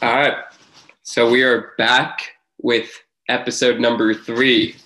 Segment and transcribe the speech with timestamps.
[0.00, 0.34] All right.
[1.02, 2.90] So we are back with
[3.28, 4.76] episode number three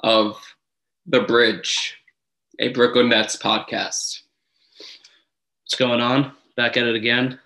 [0.00, 0.40] of
[1.06, 1.96] The Bridge,
[2.58, 4.20] a Brooklyn Nets podcast.
[5.64, 6.32] What's going on?
[6.56, 7.38] Back at it again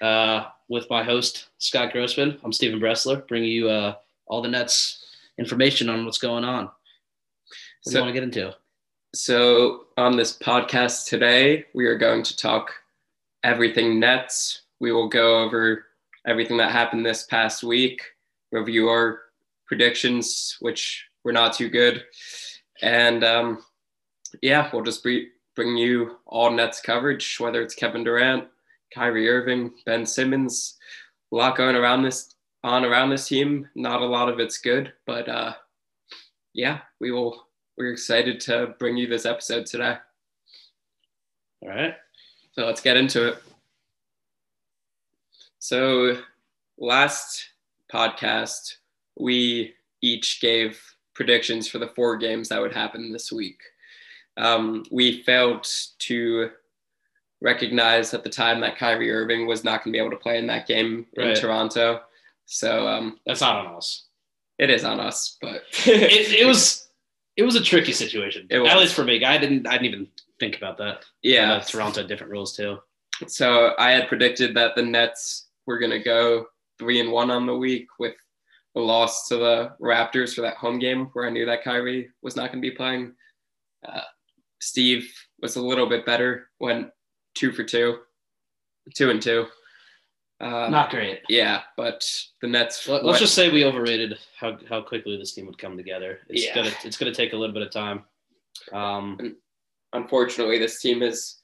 [0.00, 2.38] uh, with my host, Scott Grossman.
[2.44, 3.96] I'm Stephen Bressler, bringing you uh,
[4.26, 5.04] all the Nets
[5.36, 6.66] information on what's going on.
[6.66, 6.74] What
[7.84, 8.56] do So- you want to get into?
[9.12, 12.70] So on this podcast today, we are going to talk
[13.42, 14.62] everything Nets.
[14.78, 15.86] We will go over
[16.28, 18.02] everything that happened this past week,
[18.52, 19.22] review our
[19.66, 22.04] predictions, which were not too good,
[22.82, 23.64] and um,
[24.42, 28.44] yeah, we'll just be, bring you all Nets coverage, whether it's Kevin Durant,
[28.94, 30.78] Kyrie Irving, Ben Simmons,
[31.32, 33.68] a lot going around this on around this team.
[33.74, 35.54] Not a lot of it's good, but uh,
[36.52, 37.46] yeah, we will.
[37.78, 39.96] We're excited to bring you this episode today.
[41.62, 41.94] All right.
[42.52, 43.42] So let's get into it.
[45.60, 46.18] So,
[46.78, 47.50] last
[47.92, 48.76] podcast,
[49.18, 50.80] we each gave
[51.14, 53.60] predictions for the four games that would happen this week.
[54.36, 55.66] Um, we failed
[56.00, 56.50] to
[57.40, 60.38] recognize at the time that Kyrie Irving was not going to be able to play
[60.38, 62.02] in that game in Toronto.
[62.46, 64.06] So, um, That's not on us.
[64.58, 66.88] it is on us, but It, it was
[67.36, 68.46] it was a tricky situation.
[68.50, 69.24] At least for me.
[69.24, 71.04] I didn't I didn't even think about that.
[71.22, 71.54] yeah.
[71.54, 72.78] Uh, Toronto had different rules too.
[73.28, 76.46] So I had predicted that the Nets were going to go
[76.78, 78.14] three and one on the week with
[78.76, 82.36] a loss to the Raptors for that home game where I knew that Kyrie was
[82.36, 83.12] not going to be playing.
[83.86, 84.00] Uh,
[84.60, 86.88] Steve was a little bit better, went
[87.34, 87.98] two for two,
[88.94, 89.46] two and two.
[90.40, 91.20] Um, Not great.
[91.28, 92.08] yeah, but
[92.40, 92.88] the Nets.
[92.88, 96.20] Let- Let's went- just say we overrated how, how quickly this team would come together.
[96.28, 96.54] It's Yeah.
[96.54, 98.04] gonna it's gonna take a little bit of time.
[98.72, 99.36] Um,
[99.92, 101.36] unfortunately, this team is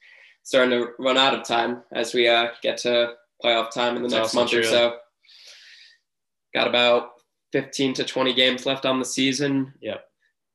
[0.43, 3.13] starting to run out of time as we uh, get to
[3.43, 4.97] playoff time in the next also month or so.
[6.55, 7.11] Got about
[7.51, 9.73] 15 to 20 games left on the season.
[9.81, 10.03] Yep.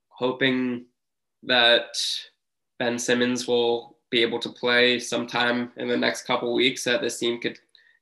[0.08, 0.86] Hoping
[1.44, 1.94] that
[2.78, 7.18] Ben Simmons will be able to play sometime in the next couple weeks, that this
[7.18, 7.58] team could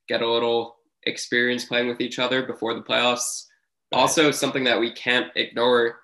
[0.07, 3.47] get a little experience playing with each other before the playoffs.
[3.91, 4.01] Right.
[4.01, 5.95] Also, something that we can't ignore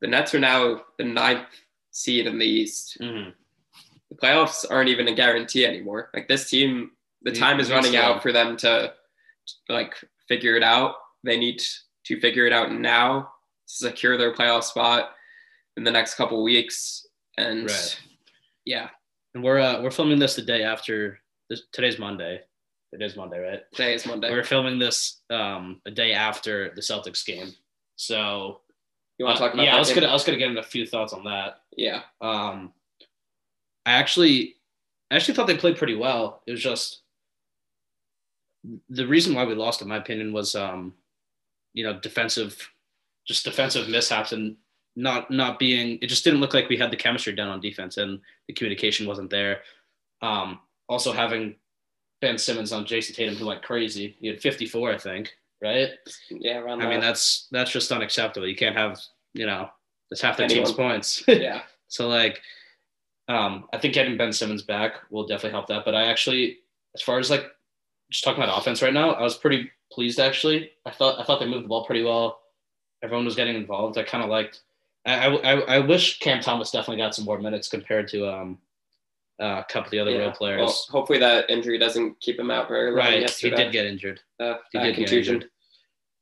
[0.00, 1.48] the Nets are now the ninth
[1.90, 3.32] seed in the East mhm.
[4.10, 6.10] the playoffs aren't even a guarantee anymore.
[6.12, 6.90] Like this team,
[7.22, 8.92] the time is running out for them to
[9.70, 9.94] like
[10.28, 10.96] figure it out.
[11.22, 11.62] They need
[12.04, 13.30] to figure it out now,
[13.68, 15.12] to secure their playoff spot
[15.78, 17.06] in the next couple weeks,
[17.38, 18.00] and Right.
[18.66, 18.90] yeah,
[19.34, 21.18] And we're uh, we're filming this the day after
[21.50, 21.62] this.
[21.72, 22.40] Today's Monday.
[22.92, 23.62] It is Monday, right?
[23.72, 24.30] today is Monday.
[24.30, 27.52] We're filming this um, a day after the Celtics game.
[27.96, 28.60] So
[29.18, 29.96] you want to uh, talk about yeah, I was game?
[29.96, 31.62] gonna I was gonna get in a few thoughts on that.
[31.76, 32.72] yeah, Um,
[33.84, 34.54] I actually
[35.10, 36.42] I actually thought they played pretty well.
[36.46, 37.00] It was just
[38.88, 40.94] the reason why we lost, in my opinion, was um,
[41.72, 42.70] you know defensive,
[43.26, 44.56] just defensive mishaps and
[44.96, 45.98] not not being.
[46.00, 49.06] It just didn't look like we had the chemistry done on defense, and the communication
[49.06, 49.60] wasn't there.
[50.22, 51.56] Um, also having
[52.20, 54.16] Ben Simmons on Jayson Tatum, who went crazy.
[54.20, 55.90] He had 54, I think, right?
[56.30, 58.48] yeah, around I mean, that's that's just unacceptable.
[58.48, 59.00] You can't have,
[59.34, 59.68] you know,
[60.10, 61.22] that's half their team's points.
[61.28, 62.40] yeah, so like,
[63.28, 65.84] um, I think getting Ben Simmons back will definitely help that.
[65.84, 66.58] But I actually,
[66.94, 67.46] as far as like,
[68.10, 70.70] just talking about offense right now, I was pretty pleased actually.
[70.86, 72.40] I thought I thought they moved the ball pretty well.
[73.02, 73.98] Everyone was getting involved.
[73.98, 74.62] I kind of liked.
[75.06, 78.58] I, I I wish Cam Thomas definitely got some more minutes compared to um,
[79.40, 80.18] uh, a couple of the other yeah.
[80.18, 80.60] role players.
[80.60, 82.98] Well, hopefully that injury doesn't keep him out very long.
[82.98, 84.20] right, he did get injured.
[84.40, 85.50] uh, he uh, did get injured.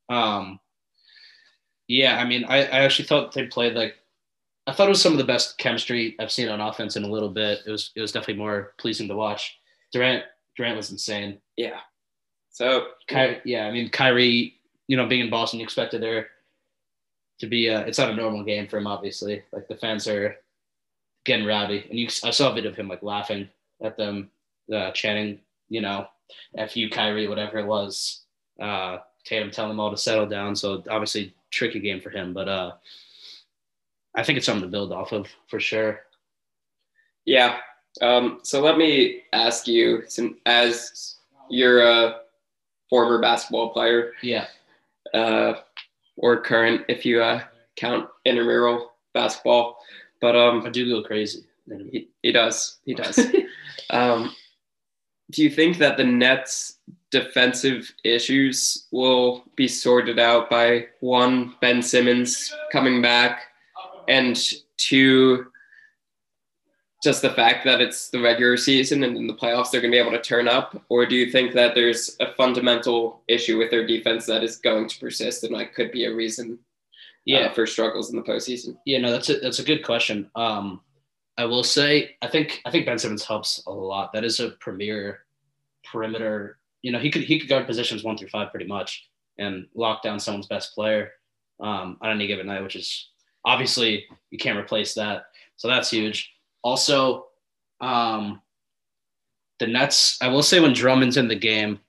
[0.08, 0.58] Um,
[1.88, 3.96] yeah, I mean, I, I actually thought they played like,
[4.66, 7.10] I thought it was some of the best chemistry I've seen on offense in a
[7.10, 7.60] little bit.
[7.66, 9.58] It was it was definitely more pleasing to watch.
[9.92, 10.24] Durant
[10.56, 11.38] Durant was insane.
[11.56, 11.80] Yeah.
[12.50, 14.54] So Ky, yeah, I mean Kyrie,
[14.86, 16.28] you know, being in Boston, you expected there
[17.42, 19.42] to be a, it's not a normal game for him, obviously.
[19.50, 20.36] Like the fans are
[21.24, 23.48] getting rowdy, and you I saw a video of him like laughing
[23.82, 24.30] at them,
[24.72, 26.06] uh, chanting, you know,
[26.56, 28.20] "F you, Kyrie," whatever it was.
[28.60, 30.54] Uh, Tatum telling them all to settle down.
[30.54, 32.72] So obviously tricky game for him, but uh,
[34.14, 36.02] I think it's something to build off of for sure.
[37.24, 37.58] Yeah.
[38.00, 40.04] Um, so let me ask you,
[40.46, 41.16] as
[41.50, 42.20] you're a
[42.88, 44.46] former basketball player Yeah,
[45.12, 45.54] uh,
[46.16, 47.42] or current, if you uh,
[47.76, 49.78] count intramural basketball,
[50.20, 51.44] but um, I do go crazy.
[51.90, 52.78] he, he does.
[52.84, 53.18] He does.
[53.90, 54.34] um,
[55.30, 56.78] do you think that the Nets
[57.10, 63.42] defensive issues will be sorted out by one, Ben Simmons coming back,
[64.08, 64.38] and
[64.76, 65.46] two,
[67.02, 69.96] just the fact that it's the regular season and in the playoffs they're going to
[69.96, 70.80] be able to turn up?
[70.88, 74.88] Or do you think that there's a fundamental issue with their defense that is going
[74.88, 76.58] to persist and like could be a reason
[77.24, 77.38] yeah.
[77.40, 78.76] Uh, for struggles in the postseason?
[78.84, 80.30] Yeah, no, that's a, that's a good question.
[80.34, 80.80] Um,
[81.38, 84.12] I will say, I think I think Ben Simmons helps a lot.
[84.12, 85.20] That is a premier
[85.90, 86.58] perimeter.
[86.82, 89.08] You know, he could he could guard positions one through five pretty much
[89.38, 91.12] and lock down someone's best player
[91.60, 93.08] um, on any given night, which is
[93.44, 95.26] obviously you can't replace that.
[95.56, 96.31] So that's huge.
[96.62, 97.26] Also,
[97.80, 98.40] um,
[99.58, 100.18] the Nets.
[100.20, 101.80] I will say when Drummond's in the game,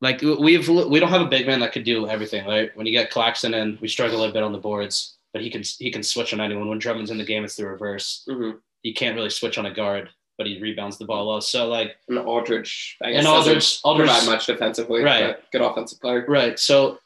[0.00, 2.46] like we've we don't have a big man that could do everything.
[2.46, 2.76] Right?
[2.76, 5.62] When you get Claxton in, we struggle a bit on the boards, but he can
[5.78, 6.68] he can switch on anyone.
[6.68, 8.24] When Drummond's in the game, it's the reverse.
[8.28, 11.40] Mm-hmm he can't really switch on a guard, but he rebounds the ball well.
[11.40, 15.36] So like and Aldridge, I guess and Aldridge, Aldridge provide much defensively, right?
[15.52, 16.58] good offensive player, right?
[16.58, 16.98] So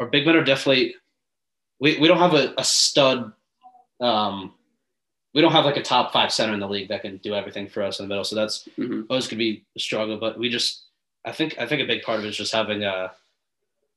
[0.00, 0.96] our big men are definitely
[1.80, 3.32] we, we don't have a, a stud.
[4.00, 4.54] Um,
[5.34, 7.68] we don't have like a top five center in the league that can do everything
[7.68, 8.24] for us in the middle.
[8.24, 9.02] So that's mm-hmm.
[9.08, 10.18] always could be a struggle.
[10.18, 10.84] But we just,
[11.24, 13.12] I think, I think a big part of it is just having a.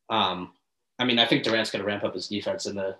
[0.10, 0.52] Um,
[0.98, 2.96] I mean, I think Durant's going to ramp up his defense in the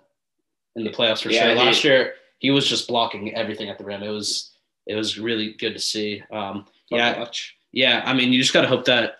[0.74, 1.54] in the playoffs for yeah, sure.
[1.54, 4.02] Last he, year, he was just blocking everything at the rim.
[4.02, 4.52] It was
[4.86, 6.22] it was really good to see.
[6.30, 7.56] Um, yeah, much.
[7.72, 8.02] yeah.
[8.04, 9.16] I mean, you just got to hope that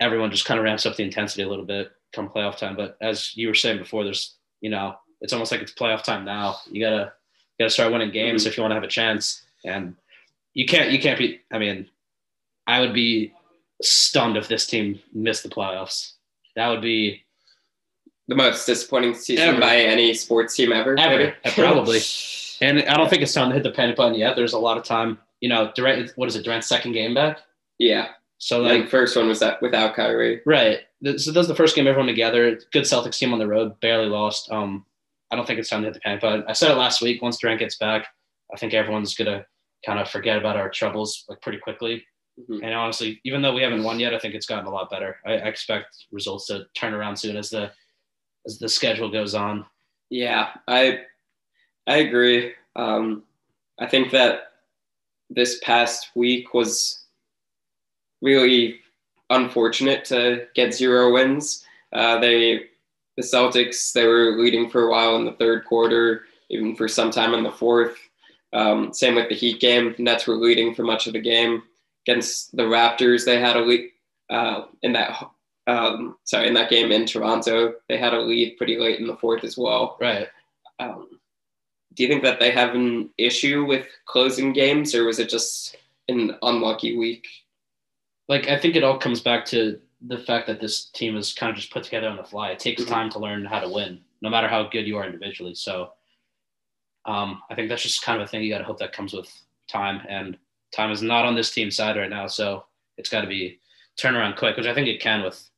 [0.00, 2.76] everyone just kind of ramps up the intensity a little bit come playoff time.
[2.76, 6.24] But as you were saying before, there's you know it's almost like it's playoff time
[6.24, 6.56] now.
[6.70, 7.12] You gotta
[7.58, 8.48] gotta start winning games mm-hmm.
[8.48, 9.42] if you want to have a chance.
[9.64, 9.94] And
[10.54, 11.40] you can't you can't be.
[11.50, 11.88] I mean,
[12.66, 13.32] I would be
[13.80, 16.12] stunned if this team missed the playoffs.
[16.56, 17.22] That would be
[18.28, 19.60] the most disappointing season ever.
[19.60, 20.98] by any sports team ever.
[20.98, 22.00] Ever, probably.
[22.60, 24.36] and I don't think it's time to hit the panic button yet.
[24.36, 25.18] There's a lot of time.
[25.40, 26.12] You know, Durant.
[26.16, 26.44] What is it?
[26.44, 27.38] Durant's second game back.
[27.78, 28.08] Yeah.
[28.38, 30.40] So like, first one was that without Kyrie.
[30.44, 30.80] Right.
[31.16, 32.58] So that's the first game everyone together.
[32.72, 34.50] Good Celtics team on the road, barely lost.
[34.50, 34.84] Um,
[35.32, 36.44] I don't think it's time to hit the panic button.
[36.46, 37.22] I said it last week.
[37.22, 38.06] Once Durant gets back,
[38.52, 39.46] I think everyone's gonna
[39.84, 42.04] kind of forget about our troubles like pretty quickly.
[42.38, 42.62] Mm-hmm.
[42.62, 45.16] And honestly, even though we haven't won yet, I think it's gotten a lot better.
[45.26, 47.72] I, I expect results to turn around soon as the
[48.46, 49.64] as the schedule goes on.
[50.10, 51.00] Yeah, I
[51.86, 52.52] I agree.
[52.76, 53.22] Um,
[53.80, 54.52] I think that
[55.30, 57.04] this past week was
[58.20, 58.80] really
[59.30, 61.64] unfortunate to get zero wins.
[61.92, 62.66] Uh, they
[63.16, 67.10] the Celtics they were leading for a while in the third quarter, even for some
[67.10, 67.96] time in the fourth.
[68.52, 69.94] Um, same with the Heat game.
[69.98, 71.62] Nets were leading for much of the game
[72.06, 73.24] against the Raptors.
[73.24, 73.90] They had a lead
[74.30, 75.30] uh, in that
[75.66, 79.16] um, sorry, in that game in Toronto, they had a lead pretty late in the
[79.16, 79.96] fourth as well.
[80.00, 80.28] Right.
[80.78, 81.08] Um,
[81.94, 85.76] do you think that they have an issue with closing games, or was it just
[86.08, 87.26] an unlucky week?
[88.28, 91.50] Like, I think it all comes back to the fact that this team is kind
[91.50, 92.50] of just put together on the fly.
[92.50, 92.92] It takes mm-hmm.
[92.92, 95.54] time to learn how to win, no matter how good you are individually.
[95.54, 95.90] So,
[97.04, 99.12] um, I think that's just kind of a thing you got to hope that comes
[99.12, 99.30] with
[99.68, 100.38] time, and
[100.74, 102.26] time is not on this team's side right now.
[102.26, 102.64] So
[102.96, 103.58] it's got to be
[103.96, 105.50] turn around quick, which I think it can with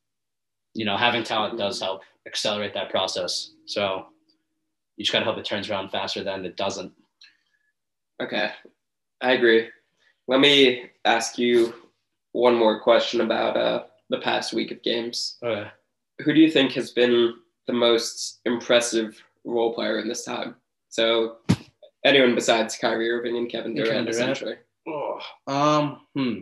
[0.75, 3.53] you know, having talent does help accelerate that process.
[3.67, 4.07] So
[4.97, 6.93] you just got to hope it turns around faster than it doesn't.
[8.21, 8.51] Okay,
[9.21, 9.69] I agree.
[10.29, 11.75] Let me ask you
[12.33, 15.37] one more question about uh, the past week of games.
[15.43, 15.69] Okay.
[16.25, 17.35] Who do you think has been
[17.67, 20.57] the most impressive role player in this time?
[20.89, 21.39] So
[22.05, 24.09] anyone besides Kyrie Irving and Kevin Durant, Kevin Durant.
[24.11, 24.57] essentially.
[24.87, 26.41] Oh, um, hmm.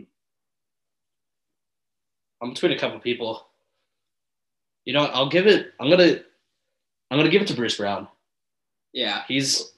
[2.41, 3.47] I'm between a couple people.
[4.85, 5.73] You know, I'll give it.
[5.79, 6.19] I'm gonna.
[7.09, 8.07] I'm gonna give it to Bruce Brown.
[8.91, 9.71] Yeah, he's.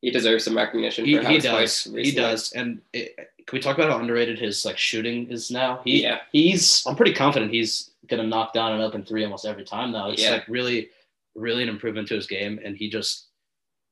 [0.00, 1.04] He deserves some recognition.
[1.04, 1.84] He, he does.
[1.84, 2.52] He does.
[2.52, 3.16] And it,
[3.46, 5.80] can we talk about how underrated his like shooting is now?
[5.84, 6.18] He, yeah.
[6.32, 6.84] He's.
[6.86, 10.10] I'm pretty confident he's gonna knock down an open three almost every time now.
[10.10, 10.32] It's yeah.
[10.32, 10.90] like really,
[11.34, 13.26] really an improvement to his game, and he just,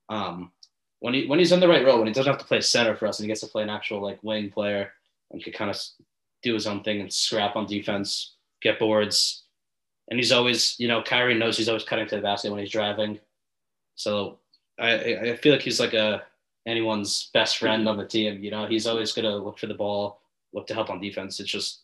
[0.08, 0.50] um,
[1.00, 2.96] when he when he's in the right role, when he doesn't have to play center
[2.96, 4.92] for us, and he gets to play an actual like wing player,
[5.30, 5.80] and can kind of
[6.42, 9.44] do his own thing and scrap on defense, get boards,
[10.08, 12.70] and he's always, you know, Kyrie knows he's always cutting to the basket when he's
[12.70, 13.18] driving.
[13.94, 14.38] So
[14.78, 16.24] I, I feel like he's like a
[16.66, 18.42] anyone's best friend on the team.
[18.42, 20.20] You know, he's always gonna look for the ball,
[20.52, 21.40] look to help on defense.
[21.40, 21.80] It's just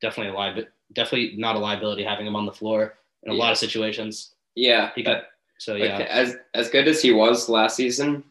[0.00, 3.40] definitely a li- definitely not a liability having him on the floor in a yeah.
[3.40, 4.34] lot of situations.
[4.54, 4.90] Yeah.
[4.94, 5.24] He got,
[5.58, 5.98] so yeah.
[5.98, 8.24] Like, as as good as he was last season,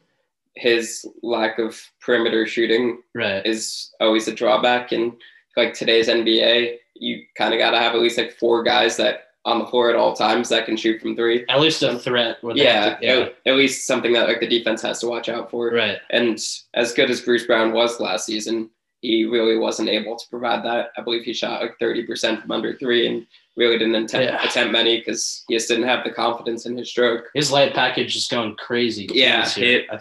[0.55, 3.45] his lack of perimeter shooting right.
[3.45, 4.91] is always a drawback.
[4.91, 5.13] And
[5.55, 9.28] like today's NBA, you kind of got to have at least like four guys that
[9.49, 11.45] on the floor at all times that can shoot from three.
[11.49, 12.37] At least a threat.
[12.53, 13.13] Yeah, to, yeah.
[13.13, 15.71] At, at, least something that like the defense has to watch out for.
[15.71, 15.97] Right.
[16.11, 16.39] And
[16.73, 18.69] as good as Bruce Brown was last season,
[19.01, 20.91] he really wasn't able to provide that.
[20.97, 23.25] I believe he shot like 30% from under three and
[23.55, 24.43] really didn't attempt, Yeah.
[24.47, 27.25] attempt many because he just didn't have the confidence in his stroke.
[27.33, 29.09] His light package is going crazy.
[29.13, 29.99] Yeah, it- I-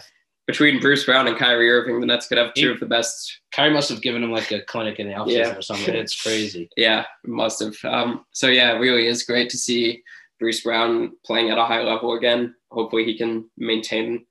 [0.49, 3.39] Between Bruce Brown and Kyrie Irving, the Nets could have two He- of the best.
[3.51, 5.55] Kyrie must have given him like a clinic in the offseason Yeah.
[5.55, 5.93] or something.
[5.93, 6.67] It's crazy.
[6.75, 7.75] Yeah, must have.
[7.85, 10.01] Um, so yeah, it really is great to see
[10.39, 12.55] Bruce Brown playing at a high level again.
[12.71, 14.25] Hopefully, he can maintain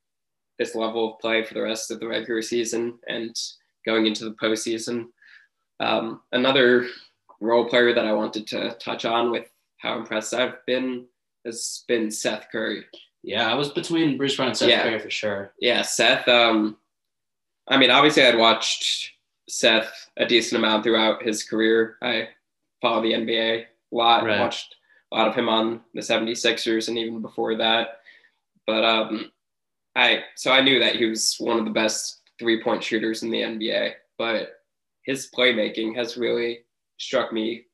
[0.58, 3.32] this level of play for the rest of the regular season and
[3.86, 5.04] going into the postseason.
[5.78, 6.88] Um, another
[7.40, 11.06] role player that I wanted to touch on with how impressed I've been
[11.44, 12.84] has been Seth Curry.
[13.28, 14.82] Yeah, I was between Bruce Brown and Seth Yeah.
[14.82, 15.52] Curry for sure.
[15.60, 16.26] Yeah, Seth.
[16.28, 16.78] Um,
[17.68, 19.10] I mean, obviously, I'd watched
[19.50, 21.98] Seth a decent amount throughout his career.
[22.00, 22.28] I
[22.80, 24.24] follow the NBA a lot.
[24.24, 24.40] Right.
[24.40, 24.76] Watched
[25.12, 28.00] a lot of him on the 76ers and even before that.
[28.66, 29.30] But um,
[29.94, 33.30] I so I knew that he was one of the best three point shooters in
[33.30, 33.92] the NBA.
[34.16, 34.62] But
[35.02, 36.60] his playmaking has really
[36.96, 37.66] struck me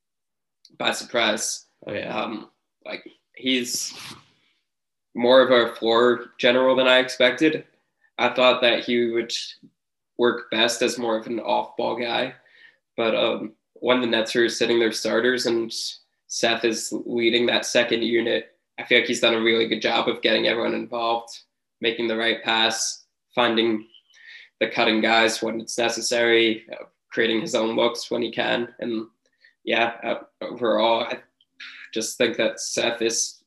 [0.79, 1.67] by surprise.
[1.87, 2.13] Oh yeah.
[2.13, 2.51] Um,
[2.85, 3.95] like he's
[5.15, 7.65] more of a floor general than I expected.
[8.19, 9.33] I thought that he would
[10.19, 12.35] work best as more of an off-ball guy,
[12.97, 15.73] but um, when the Nets are sitting their starters and
[16.27, 20.09] Seth is leading that second unit, I feel like he's done a really good job
[20.09, 21.41] of getting everyone involved,
[21.81, 23.05] making the right pass,
[23.35, 23.87] finding
[24.61, 29.07] the cutting guys when it's necessary, uh, creating his own looks when he can, and
[29.65, 31.19] yeah, uh, overall, I
[31.93, 33.44] just think that Seth is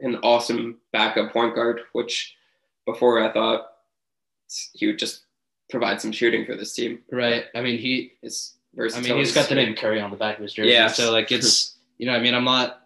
[0.00, 2.34] an awesome backup point guard, which
[2.86, 3.66] before I thought
[4.72, 5.22] he would just
[5.70, 7.00] provide some shooting for this team.
[7.10, 7.44] right.
[7.54, 8.12] I mean, he.
[8.22, 10.70] His I mean, he's got the name Curry on the back of his jersey.
[10.70, 10.86] Yeah.
[10.86, 12.82] So like, it's you know, I mean, I'm not.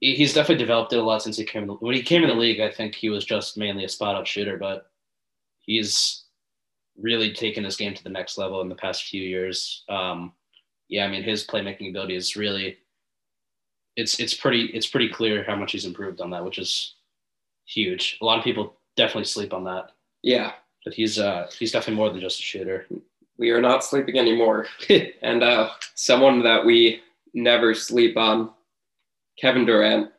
[0.00, 1.62] He's definitely developed it a lot since he came.
[1.62, 3.88] In the, when he came in the league, I think he was just mainly a
[3.88, 4.86] spot up shooter, but
[5.60, 6.24] he's
[6.96, 9.84] really taken his game to the next level in the past few years.
[9.88, 10.32] Um,
[10.88, 12.78] yeah, I mean, his playmaking ability is really.
[13.98, 16.94] It's it's pretty it's pretty clear how much he's improved on that, which is
[17.66, 18.16] huge.
[18.22, 19.90] A lot of people definitely sleep on that,
[20.22, 20.52] Yeah,
[20.84, 22.86] but he's uh he's definitely more than just a shooter.
[23.38, 24.66] we are not sleeping anymore.
[25.22, 27.00] and uh, someone that we
[27.34, 28.50] never sleep on,
[29.40, 30.10] Kevin Durant.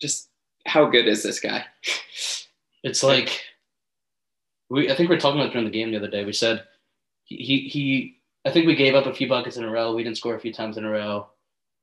[0.00, 0.28] Just
[0.66, 1.64] how good is this guy?
[2.82, 3.42] It's like
[4.70, 4.90] we.
[4.90, 6.24] I think we are talking about during the game the other day.
[6.24, 6.64] We said
[7.24, 8.20] he, he he.
[8.44, 9.94] I think we gave up a few buckets in a row.
[9.94, 11.28] We didn't score a few times in a row.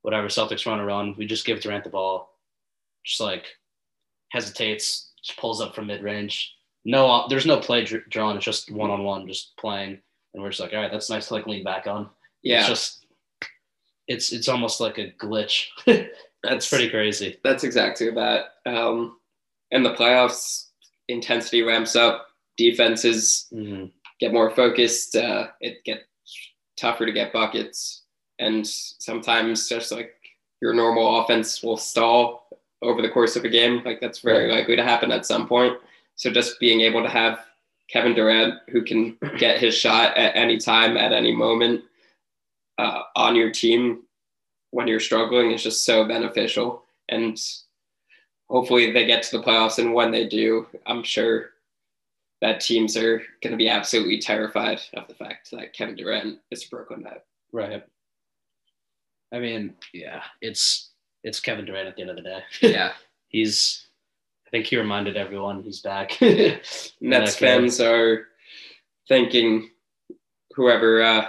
[0.03, 0.27] Whatever.
[0.27, 1.15] Celtics run a run.
[1.17, 2.37] We just give Durant the ball.
[3.05, 3.45] Just like
[4.31, 5.11] hesitates.
[5.23, 6.53] Just pulls up from mid range.
[6.85, 8.35] No, there's no play dr- drawn.
[8.35, 9.99] It's just one on one, just playing.
[10.33, 12.09] And we're just like, all right, that's nice to like lean back on.
[12.43, 12.99] Yeah, It's just.
[14.09, 15.67] It's it's almost like a glitch.
[16.43, 17.37] that's pretty crazy.
[17.43, 18.45] That's exactly that.
[18.65, 19.17] Um,
[19.71, 20.67] in the playoffs,
[21.07, 22.27] intensity ramps up.
[22.57, 23.91] Defenses Mhm.
[24.19, 25.15] get more focused.
[25.15, 26.03] Uh, it gets
[26.77, 28.02] tougher to get buckets,
[28.39, 30.15] and sometimes just like
[30.61, 32.47] your normal offense will stall
[32.81, 33.81] over the course of a game.
[33.83, 35.77] Like that's very likely to happen at some point.
[36.15, 37.45] So just being able to have
[37.89, 41.81] Kevin Durant, who can get his shot at any time, at any moment,
[42.77, 44.03] uh, on your team
[44.71, 46.83] when you're struggling is just so beneficial.
[47.09, 47.39] And
[48.49, 49.79] hopefully they get to the playoffs.
[49.79, 51.51] And when they do, I'm sure
[52.41, 56.65] that teams are going to be absolutely terrified of the fact that Kevin Durant is
[56.65, 57.25] a Brooklyn Net.
[57.51, 57.83] Right.
[59.33, 60.91] I mean, yeah, it's
[61.23, 62.39] it's Kevin Durant at the end of the day.
[62.61, 62.93] Yeah.
[63.27, 63.87] he's.
[64.47, 66.15] I think he reminded everyone he's back.
[67.01, 68.27] Nets fans are
[69.09, 69.71] thanking
[70.55, 71.25] whoever uh,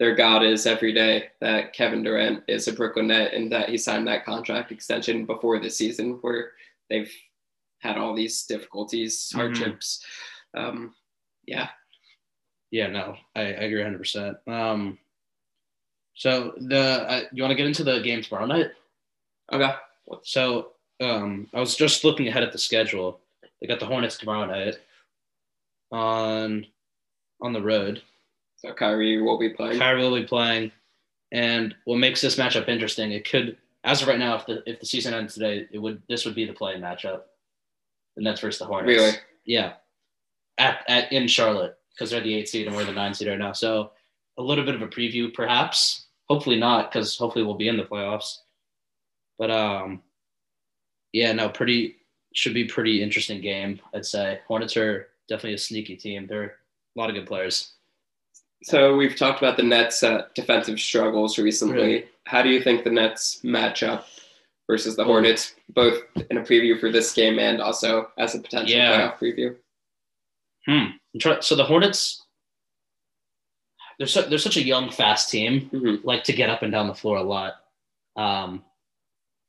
[0.00, 3.78] their God is every day that Kevin Durant is a Brooklyn Net and that he
[3.78, 6.50] signed that contract extension before the season where
[6.90, 7.12] they've
[7.78, 9.36] had all these difficulties, Mhm.
[9.36, 10.04] hardships.
[10.56, 10.92] Um,
[11.46, 11.68] yeah.
[12.72, 13.98] Yeah, no, I, I agree 100.
[13.98, 14.98] percent Um,
[16.16, 18.70] so the uh, you want to get into the game tomorrow night?
[19.52, 19.72] Okay.
[20.22, 23.20] So um, I was just looking ahead at the schedule.
[23.60, 24.76] They got the Hornets tomorrow night
[25.92, 26.66] on
[27.42, 28.02] on the road.
[28.56, 29.78] So Kyrie will be playing.
[29.78, 30.72] Kyrie will be playing,
[31.32, 33.12] and what makes this matchup interesting?
[33.12, 36.02] It could, as of right now, if the if the season ends today, it would
[36.08, 37.22] this would be the play matchup.
[38.16, 38.96] The Nets versus the Hornets.
[38.96, 39.12] Really?
[39.44, 39.74] Yeah.
[40.56, 43.38] At, at in Charlotte because they're the eight seed and we're the nine seed right
[43.38, 43.52] now.
[43.52, 43.90] So
[44.38, 46.05] a little bit of a preview, perhaps.
[46.28, 48.38] Hopefully not, because hopefully we'll be in the playoffs.
[49.38, 50.02] But um,
[51.12, 51.96] yeah, no, pretty
[52.34, 53.80] should be pretty interesting game.
[53.94, 56.26] I'd say Hornets are definitely a sneaky team.
[56.26, 56.44] They're
[56.96, 57.72] a lot of good players.
[58.64, 61.74] So we've talked about the Nets' uh, defensive struggles recently.
[61.74, 62.04] Really?
[62.26, 64.06] How do you think the Nets match up
[64.68, 65.04] versus the.
[65.04, 69.12] Hornets, both in a preview for this game and also as a potential Yeah.
[69.12, 69.56] playoff preview?
[70.66, 71.30] Hmm.
[71.40, 72.25] So the Hornets,
[73.98, 76.04] they're so, they're such a young, fast team, Mhm.
[76.04, 77.54] like to get up and down the floor a lot.
[78.16, 78.64] Um,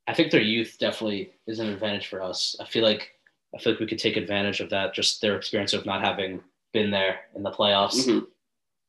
[0.07, 2.55] I think their youth definitely is an advantage for us.
[2.59, 3.13] I feel like
[3.55, 6.43] I feel like we could take advantage of that, just their experience of not having
[6.73, 8.05] been there in the playoffs.
[8.05, 8.27] Mhm.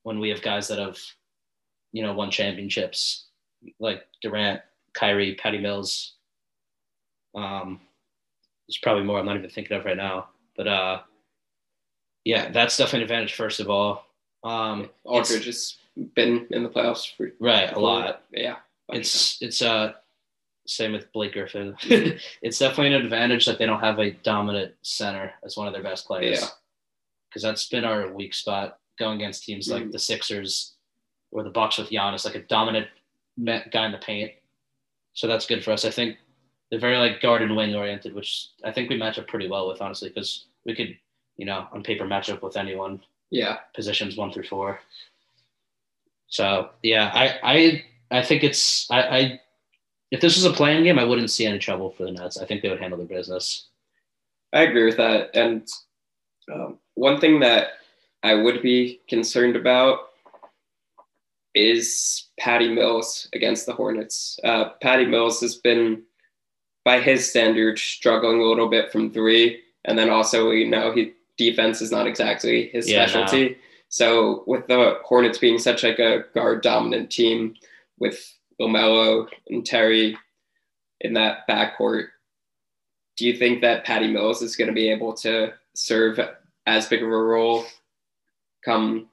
[0.03, 1.00] When we have guys that have,
[1.93, 3.29] you know, won championships
[3.79, 4.61] like Durant,
[4.95, 6.17] Kyrie, Patty Mills.
[7.35, 7.81] Um,
[8.67, 11.03] there's probably more I'm not even thinking of right now, but uh,
[12.25, 13.35] yeah, that's definitely an advantage.
[13.35, 14.07] First of all,
[14.45, 15.76] um, Aldridge has
[16.14, 18.23] been in the playoffs for right a lot.
[18.33, 18.57] Yeah.
[18.90, 19.92] It's it's uh
[20.66, 21.76] same with Blake Griffin.
[22.42, 25.83] it's definitely an advantage that they don't have a dominant center as one of their
[25.83, 26.40] best players.
[26.40, 26.47] Yeah.
[27.28, 29.92] Because that's been our weak spot going against teams like Mhm.
[29.92, 30.75] the Sixers
[31.30, 32.87] or the Bucks with Giannis, like a dominant
[33.45, 34.33] guy in the paint.
[35.14, 35.85] So that's good for us.
[35.85, 36.16] I think
[36.71, 39.68] they're very like guard and wing oriented, which I think we match up pretty well
[39.68, 40.97] with, honestly, because we could,
[41.37, 43.00] you know, on paper match up with anyone
[43.31, 43.59] Yeah.
[43.75, 44.81] positions one through four.
[46.29, 47.85] So yeah, I I
[48.19, 49.41] I think it's I, I
[50.11, 52.39] if this was a play-in game, I wouldn't see any trouble for the Nets.
[52.39, 53.67] I think they would handle their business.
[54.53, 55.31] I agree with that.
[55.35, 55.69] And
[56.53, 57.73] um, one thing that
[58.23, 59.99] I would be concerned about
[61.55, 64.39] is Patty Mills against the Hornets.
[64.45, 66.03] Uh, Patty Mills has been,
[66.85, 71.13] by his standards, struggling a little bit from three, and then also you know he
[71.38, 73.57] defense is not exactly his Yeah, specialty.
[73.88, 77.54] So with the Hornets being such like a guard dominant team
[77.99, 78.30] with
[78.61, 80.18] LaMelo and Terry
[81.00, 82.09] in that backcourt,
[83.16, 86.21] do you think that Patty Mills is going to be able to serve
[86.66, 87.64] as big of a role
[88.64, 89.09] come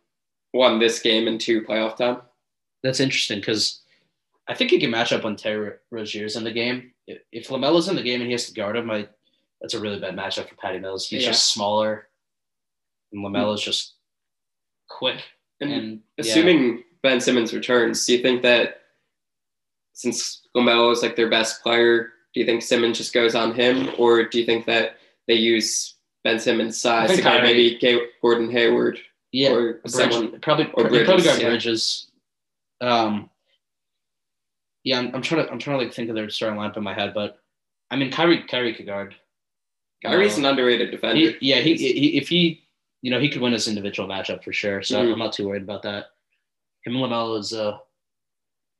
[0.51, 2.21] one this game and two playoff time?
[2.83, 3.81] That's interesting because
[4.47, 6.91] I think he can match up when Terry Rozier's in the game.
[7.07, 9.07] If, if Lamelo's in the game and he has to guard him, I,
[9.61, 11.07] that's a really bad matchup for Patty Mills.
[11.07, 11.29] He's Yeah.
[11.29, 12.09] just smaller,
[13.11, 13.93] and Lamelo's just
[14.89, 15.21] quick.
[15.61, 16.21] And, And yeah.
[16.31, 18.81] assuming Ben Simmons returns, do you think that
[19.93, 23.89] since LaMelo is like their best player, do you think Simmons just goes on him,
[23.97, 24.97] or do you think that
[25.27, 25.95] they use
[26.25, 27.79] Ben Simmons' size to kind of maybe
[28.21, 28.99] Gordon Hayward
[29.31, 30.39] yeah, or Bridge- someone?
[30.41, 31.47] probably or they probably Bridges, got yeah.
[31.49, 32.07] Bridges.
[32.81, 33.29] Um,
[34.83, 36.83] yeah, I'm, I'm trying to I'm trying to like think of their starting lineup in
[36.83, 37.39] my head, but
[37.89, 39.15] I mean Kyrie Kyrie could guard.
[40.03, 41.15] Kyrie's Uh, an underrated defender.
[41.15, 42.64] He, yeah, he, he if he
[43.05, 44.81] you know he could win his individual matchup for sure.
[44.81, 45.13] So Mhm.
[45.13, 46.05] I'm not too worried about that.
[46.83, 47.77] Him and Lamelo is uh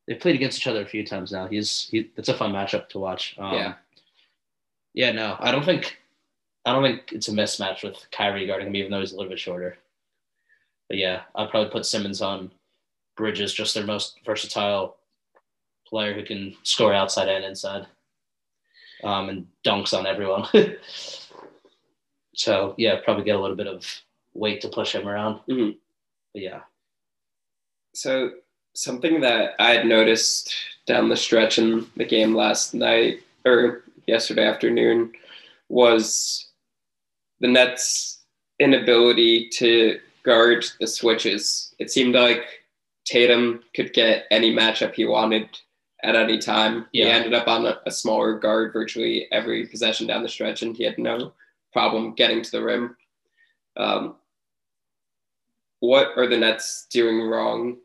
[0.07, 1.45] they've played against each other a few times now.
[1.47, 3.35] He's he it's a fun matchup to watch.
[3.37, 3.73] Um, Yeah.
[4.95, 6.01] Yeah, no, I don't think
[6.65, 9.29] I don't think it's a mismatch with Kyrie guarding him, even though he's a little
[9.29, 9.77] bit shorter.
[10.89, 12.51] But yeah, I'd probably put Simmons on
[13.17, 14.97] Bridges, just their most versatile
[15.87, 17.85] player who can score outside and inside,
[19.03, 20.47] um, and dunks on everyone.
[22.33, 23.85] so yeah, probably get a little bit of
[24.35, 25.39] weight to push him around.
[25.49, 25.77] Mhm.
[26.33, 26.61] But yeah,
[27.93, 28.31] So
[28.73, 30.53] something that I had noticed
[30.85, 35.13] down the stretch in the game last night or yesterday afternoon
[35.69, 36.49] was
[37.39, 38.23] the Nets'
[38.59, 41.73] inability to guard the switches.
[41.79, 42.63] It seemed like
[43.05, 45.57] Tatum could get any matchup he wanted
[46.03, 46.87] at any time.
[46.91, 50.75] He ended up on a, a smaller guard virtually every possession down the stretch, and
[50.75, 51.33] he had no
[51.71, 52.97] problem getting to the rim.
[53.77, 54.17] Um,
[55.87, 57.77] what are the Nets doing wrong?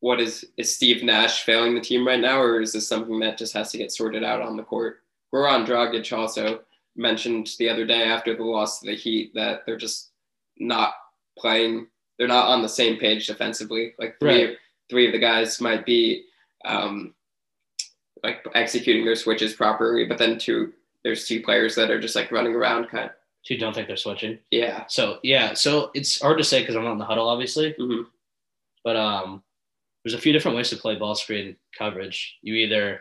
[0.00, 3.38] What is is Steve Nash failing the team right now, or is this something that
[3.38, 5.00] just has to get sorted out on the court?
[5.32, 6.60] Goran Dragic also
[6.96, 10.10] mentioned the other day after the loss to the Heat that they're just
[10.58, 10.94] not
[11.38, 11.86] playing.
[12.18, 13.94] They're not on the same page defensively.
[13.98, 14.56] Like three, Right.
[14.88, 16.26] three of the guys might be
[16.64, 17.14] um,
[18.22, 22.30] like executing their switches properly, but then two, there's two players that are just like
[22.30, 23.10] running around, kind of.
[23.50, 24.38] You don't think they're switching?
[24.50, 24.84] Yeah.
[24.88, 27.74] So yeah, so it's hard to say because I'm not in the huddle, obviously.
[27.78, 28.06] Mhm.
[28.82, 29.42] But um,
[30.02, 32.38] there's a few different ways to play ball screen coverage.
[32.42, 33.00] You either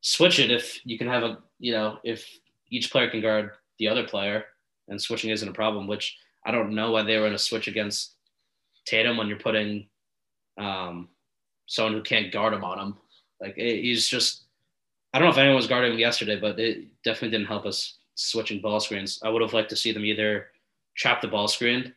[0.00, 2.28] switch it if you can have a, you know, if
[2.70, 4.44] each player can guard the other player,
[4.88, 5.86] and switching isn't a problem.
[5.86, 8.16] Which I don't know why they were going to switch against
[8.84, 9.88] Tatum when you're putting
[10.58, 11.08] um,
[11.66, 12.96] someone who can't guard him on him.
[13.40, 14.44] Like it, he's just,
[15.12, 17.98] I don't know if anyone was guarding him yesterday, but it definitely didn't help us
[18.14, 19.20] switching ball screens.
[19.22, 20.48] I would have liked to see them either
[20.96, 21.94] trap the ball screen,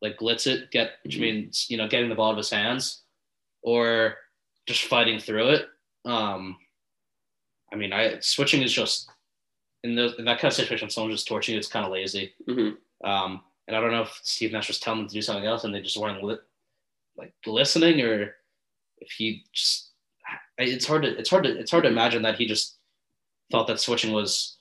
[0.00, 1.20] like blitz it, get which Mhm.
[1.20, 3.02] means you know getting the ball out of his hands,
[3.62, 4.18] or
[4.66, 5.68] just fighting through it.
[6.04, 6.58] Um,
[7.72, 9.08] I mean, I switching is just
[9.84, 12.32] in, the, in that kind of situation, someone's just torching you, it's kind of lazy.
[12.46, 12.76] Mhm.
[13.04, 15.64] Um, and I don't know if Steve Nash was telling them to do something else
[15.64, 16.36] and they just weren't li-
[17.16, 18.36] like listening, or
[18.98, 19.90] if he just.
[20.58, 22.76] It's hard to it's hard to it's hard to imagine that he just
[23.50, 24.58] thought that switching was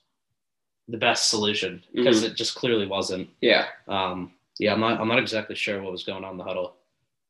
[0.87, 3.29] the best solution because it just clearly wasn't.
[3.41, 3.67] Yeah.
[3.87, 6.75] Um, yeah, I'm not I'm not exactly sure what was going on in the huddle,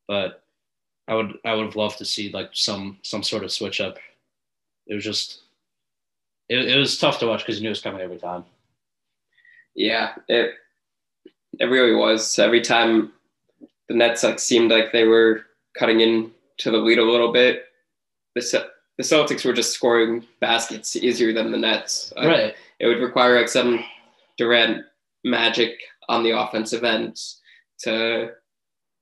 [0.07, 0.43] but
[1.07, 3.97] I would I would have loved to see like some some sort of switch up.
[4.87, 5.41] It was just
[6.49, 8.43] it, it was tough to watch because you knew it was coming every time.
[9.75, 10.55] Yeah, it
[11.59, 12.37] it really was.
[12.39, 13.13] Every time
[13.87, 15.45] the Nets like seemed like they were
[15.77, 17.65] cutting in to the lead a little bit,
[18.35, 18.41] the
[19.01, 22.13] the Celtics were just scoring baskets easier than the Nets.
[22.15, 22.55] Like, right.
[22.79, 23.83] It would require like some
[24.37, 24.85] Durant
[25.23, 27.19] magic on the offensive end
[27.79, 28.31] to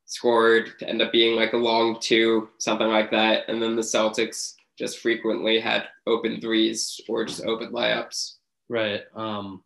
[0.05, 3.47] score to end up being like a long two, something like that.
[3.49, 8.35] And then the Celtics just frequently had open threes or just open layups.
[8.69, 9.01] Right.
[9.15, 9.63] Um,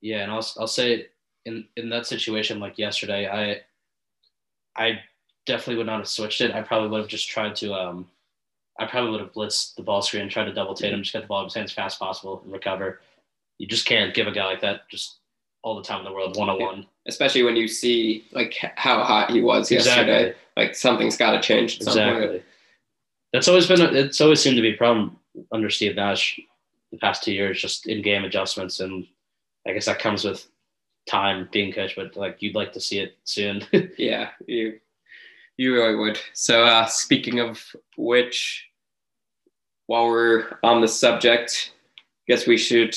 [0.00, 1.06] yeah, and I'll I'll say
[1.44, 3.60] in in that situation like yesterday, I
[4.82, 5.00] I
[5.46, 6.52] definitely would not have switched it.
[6.54, 8.08] I probably would have just tried to um
[8.80, 11.20] I probably would have blitzed the ball screen and tried to double Tatum, just get
[11.20, 13.00] the ball in his hands as fast as possible and recover.
[13.58, 15.18] You just can't give a guy like that just
[15.62, 16.86] all the time in the world, one on one.
[17.06, 20.12] Especially when you see like how hot he was exactly.
[20.12, 20.38] yesterday.
[20.56, 21.76] Like something's got to change.
[21.76, 22.42] exactly.
[23.34, 23.82] That's always been.
[23.82, 25.18] A, it's always seemed to be a problem
[25.52, 26.40] under Steve Nash
[26.90, 29.06] the past two years, just in game adjustments, and
[29.68, 30.46] I guess that comes with
[31.06, 31.94] time being coach.
[31.96, 33.66] But like you'd like to see it soon.
[33.98, 34.80] yeah, you
[35.58, 36.18] you really would.
[36.32, 37.62] So uh, speaking of
[37.96, 38.69] which,
[39.90, 42.96] while we're on the subject, I guess we should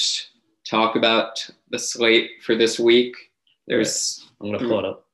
[0.63, 3.15] talk about the slate for this week.
[3.65, 5.07] There's I'm gonna pull it up.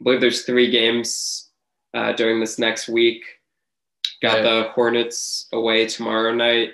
[0.00, 1.50] I believe there's three games
[1.94, 3.22] uh, during this next week.
[4.20, 6.70] Got the Hornets away tomorrow night.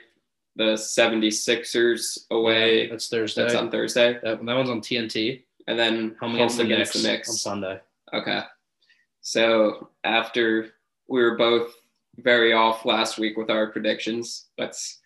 [0.56, 2.88] The 76ers away.
[2.88, 3.42] That's Thursday.
[3.42, 4.14] That's on Thursday.
[4.22, 5.42] That, that one's on TNT.
[5.68, 7.80] And then home against, home the, against Knicks the Knicks on Sunday.
[8.14, 8.40] Okay.
[9.20, 10.70] So after
[11.08, 11.74] we were both
[12.18, 15.00] very off last week with our predictions, let's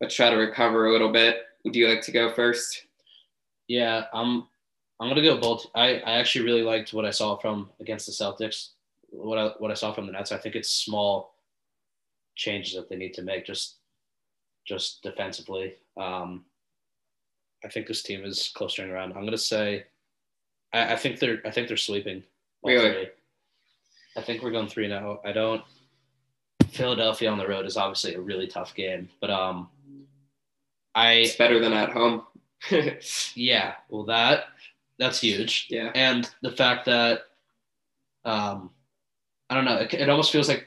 [0.00, 1.42] let's try to recover a little bit.
[1.64, 2.86] Would you like to go first?
[3.68, 4.48] Yeah, I'm.
[5.00, 5.66] I'm gonna go both.
[5.76, 8.70] I, I actually really liked what I saw from against the Celtics.
[9.10, 10.32] What I what I saw from the Nets.
[10.32, 11.34] I think it's small
[12.34, 13.76] changes that they need to make just
[14.66, 15.74] just defensively.
[15.96, 16.44] Um,
[17.64, 19.12] I think this team is clustering around.
[19.12, 19.84] I'm gonna say,
[20.72, 22.24] I, I think they're I think they're sleeping.
[22.64, 23.08] Really?
[24.16, 25.20] I think we're going three now.
[25.24, 25.62] I don't.
[26.68, 29.68] Philadelphia on the road is obviously a really tough game, but um,
[30.94, 32.22] I it's better than at home.
[33.34, 34.46] yeah, well that
[34.98, 35.66] that's huge.
[35.70, 37.22] Yeah, and the fact that
[38.24, 38.70] um,
[39.50, 40.66] I don't know, it, it almost feels like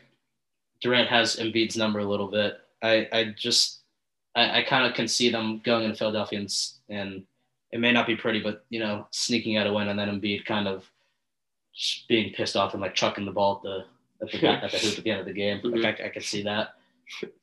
[0.82, 2.60] Durant has Embiid's number a little bit.
[2.82, 3.82] I I just
[4.36, 6.54] I, I kind of can see them going into Philadelphia and,
[6.90, 7.24] and
[7.72, 10.46] it may not be pretty, but you know, sneaking out a win and then Embiid
[10.46, 10.90] kind of
[11.74, 13.86] just being pissed off and like chucking the ball at the
[14.22, 15.60] at the, at the hoop at the end of the game.
[15.60, 15.82] Mm-hmm.
[15.82, 16.76] Like I, I can see that.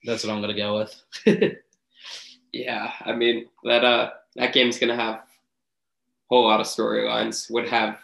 [0.05, 1.03] That's what I'm gonna go with.
[2.53, 5.25] yeah, I mean that uh that game's gonna have a
[6.29, 7.51] whole lot of storylines.
[7.51, 7.99] Would have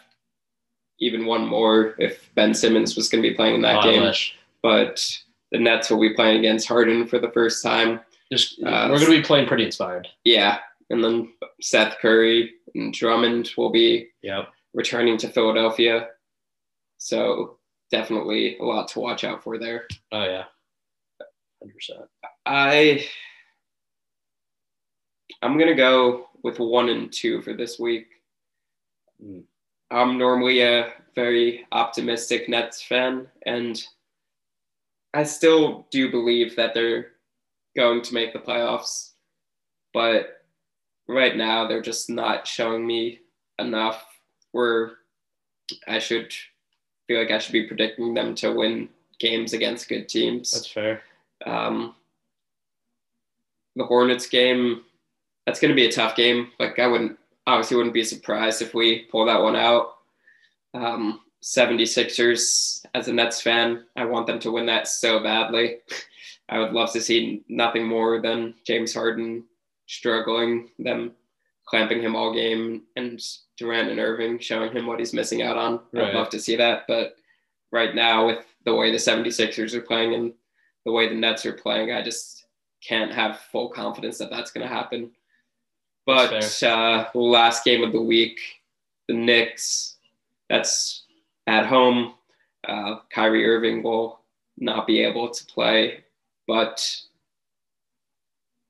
[0.99, 4.13] even one more if Ben Simmons was gonna be playing in that oh, game.
[4.61, 5.19] But
[5.51, 8.01] the Nets will be playing against Harden for the first time.
[8.31, 10.07] Just uh, we're gonna be playing pretty inspired.
[10.23, 10.59] Yeah,
[10.89, 14.49] and then Seth Curry and Drummond will be yep.
[14.73, 16.09] returning to Philadelphia.
[16.97, 17.54] So
[17.91, 19.87] definitely a lot to watch out for there.
[20.11, 20.43] Oh yeah,
[21.61, 22.01] hundred percent.
[22.45, 23.05] I
[25.41, 28.07] I'm gonna go with one and two for this week.
[29.23, 29.43] Mm.
[29.91, 33.81] I'm normally a very optimistic Nets fan, and
[35.13, 37.13] I still do believe that they're
[37.75, 39.11] going to make the playoffs,
[39.93, 40.41] but
[41.07, 43.19] right now they're just not showing me
[43.59, 44.05] enough
[44.51, 44.93] where
[45.87, 46.33] I should
[47.07, 48.89] feel like I should be predicting them to win
[49.19, 50.51] games against good teams.
[50.51, 51.01] That's fair.
[51.45, 51.95] Um,
[53.75, 54.83] the Hornets game,
[55.45, 56.51] that's going to be a tough game.
[56.59, 59.95] Like I wouldn't obviously wouldn't be surprised if we pull that one out.
[60.73, 65.77] Um, 76ers as a Nets fan, I want them to win that so badly.
[66.49, 69.43] I would love to see nothing more than James Harden
[69.87, 71.13] struggling, them
[71.65, 73.21] clamping him all game, and
[73.57, 75.79] Durant and Irving showing him what he's missing out on.
[75.91, 76.09] Right.
[76.09, 76.83] I'd love to see that.
[76.87, 77.15] But
[77.71, 80.33] right now, with the way the 76ers are playing and
[80.85, 82.45] the way the Nets are playing, I just
[82.87, 85.11] can't have full confidence that that's going to happen.
[86.05, 88.39] But uh, last game of the week,
[89.07, 89.95] the Knicks,
[90.49, 91.03] that's
[91.47, 92.13] at home.
[92.67, 94.19] Uh, Kyrie Irving will
[94.57, 96.03] not be able to play,
[96.47, 97.01] but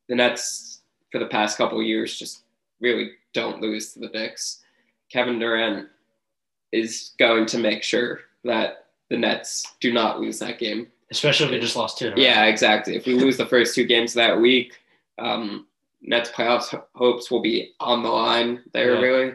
[0.08, 0.81] the Nets
[1.12, 2.44] for the past couple years just
[2.85, 4.61] really don't lose to the Knicks.
[5.11, 5.89] Kevin Durant
[6.71, 10.87] is going to make sure that the Nets do not lose that game.
[11.11, 12.13] Especially if we just lost two.
[12.15, 12.95] Yeah, exactly.
[12.95, 14.73] If we lose the first two games that week,
[15.19, 15.67] um,
[16.01, 19.01] Nets playoffs hopes will be on the line there, yeah.
[19.01, 19.33] really.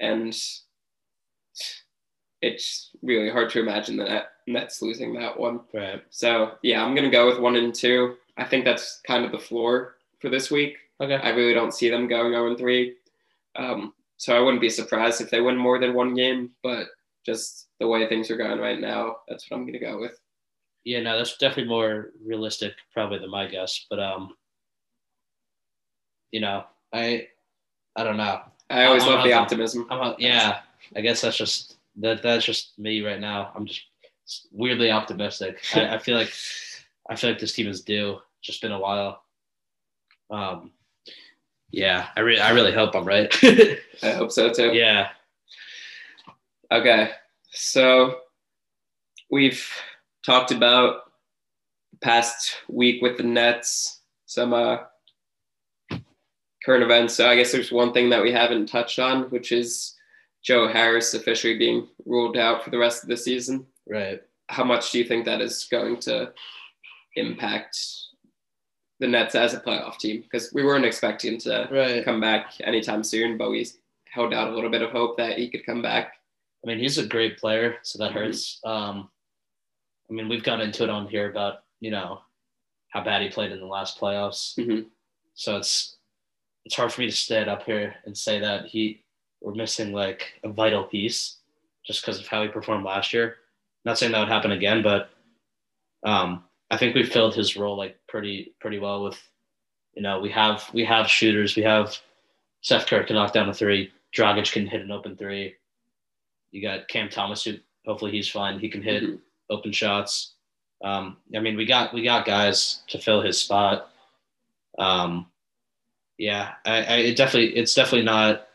[0.00, 0.34] And
[2.40, 5.60] it's really hard to imagine the Nets losing that one.
[5.72, 6.02] Right.
[6.10, 8.16] So yeah, I'm gonna go with one and two.
[8.36, 10.76] I think that's kind of the floor for this week.
[11.02, 11.16] Okay.
[11.16, 12.94] I really don't see them going 0 and 3.
[13.56, 16.86] Um, so I wouldn't be surprised if they win more than one game, but
[17.26, 20.18] just the way things are going right now, that's what I'm going to go with.
[20.84, 23.86] Yeah, no, that's definitely more realistic, probably than my guess.
[23.90, 24.36] But um,
[26.30, 27.26] you know, I,
[27.96, 28.40] I don't know.
[28.70, 29.86] I always I'm love the optimism.
[30.18, 30.60] Yeah,
[30.96, 32.22] I guess that's just that.
[32.22, 33.52] That's just me right now.
[33.54, 33.82] I'm just
[34.50, 35.62] weirdly optimistic.
[35.74, 36.32] I, I feel like
[37.08, 38.18] I feel like this team is due.
[38.40, 39.22] Just been a while.
[40.30, 40.72] Um,
[41.72, 43.34] yeah, I really, I really hope I'm right.
[44.02, 44.72] I hope so too.
[44.72, 45.08] yeah,
[46.72, 47.10] Okay,
[47.50, 48.20] so
[49.30, 49.62] we've
[50.24, 51.00] talked about
[51.90, 54.78] the past week with the Nets, some uh,
[56.64, 57.12] current events.
[57.14, 59.94] So I guess there's one thing that we haven't touched on, which is
[60.42, 63.66] Joe Harris officially being ruled out for the rest of the season.
[63.86, 64.22] right.
[64.48, 66.32] How much do you think that is going to
[67.16, 67.78] impact
[69.02, 70.20] the Nets as a playoff team?
[70.22, 72.04] Because we weren't expecting him to Right.
[72.04, 73.66] come back anytime soon, but we
[74.08, 76.20] held out a little bit of hope that he could come back.
[76.64, 78.14] I mean, he's a great player, so that Mhm.
[78.14, 78.60] hurts.
[78.64, 79.10] Um,
[80.08, 82.22] I mean, we've gone into it on here about you know
[82.90, 84.54] how bad he played in the last playoffs.
[84.56, 84.88] Mhm.
[85.34, 85.96] So it's
[86.64, 89.02] it's hard for me to stand up here and say that he
[89.40, 91.38] we're missing like a vital piece
[91.84, 93.40] just because of how he performed last year.
[93.84, 95.10] Not saying that would happen again, but
[96.04, 99.20] um, I think we filled his role like pretty pretty well with
[99.94, 101.96] you know we have we have shooters we have
[102.62, 105.54] Seth Curry can knock down a three Dragic can hit an open three.
[106.50, 107.54] You got Cam Thomas who
[107.86, 109.20] hopefully he's fine he can hit Mhm.
[109.50, 110.32] open shots.
[110.82, 113.90] Um, I mean we got we got guys to fill his spot.
[114.78, 115.26] Um,
[116.16, 118.48] yeah I, I it definitely it's definitely not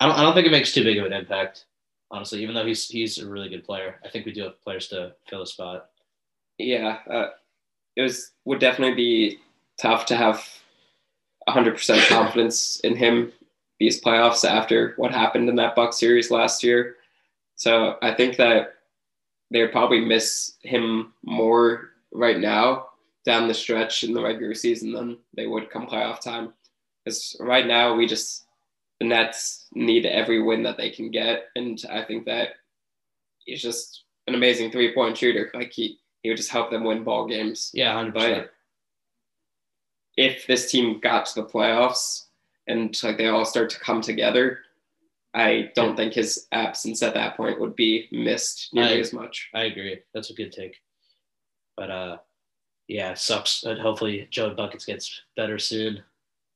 [0.00, 1.66] I don't, I don't think it makes too big of an impact
[2.10, 4.00] honestly even though he's he's a really good player.
[4.02, 5.90] I think we do have players to fill a spot
[6.58, 7.30] Yeah, uh,
[7.96, 9.38] it was would definitely be
[9.80, 10.46] tough to have
[11.48, 13.32] 100% confidence in him
[13.78, 16.96] these playoffs after what happened in that Buck series last year.
[17.56, 18.74] So I think that
[19.50, 22.88] they would probably miss him more right now
[23.24, 26.52] down the stretch in the regular season than they would come playoff time.
[27.04, 28.46] Because right now we just
[29.00, 32.50] the Nets need every win that they can get, and I think that
[33.44, 35.50] he's just an amazing three point shooter.
[35.52, 37.70] Like he he would just help them win ball games.
[37.72, 38.50] yeah 100% But
[40.16, 42.24] if this team got to the playoffs
[42.66, 44.58] and like they all start to come together,
[45.34, 49.48] I don't think his absence at that point would be missed nearly I- as much.
[49.54, 50.00] I agree.
[50.14, 50.80] That's a good take.
[51.76, 52.16] But uh,
[52.88, 53.62] yeah, sucks.
[53.62, 56.02] And hopefully Joe Buckets gets better soon.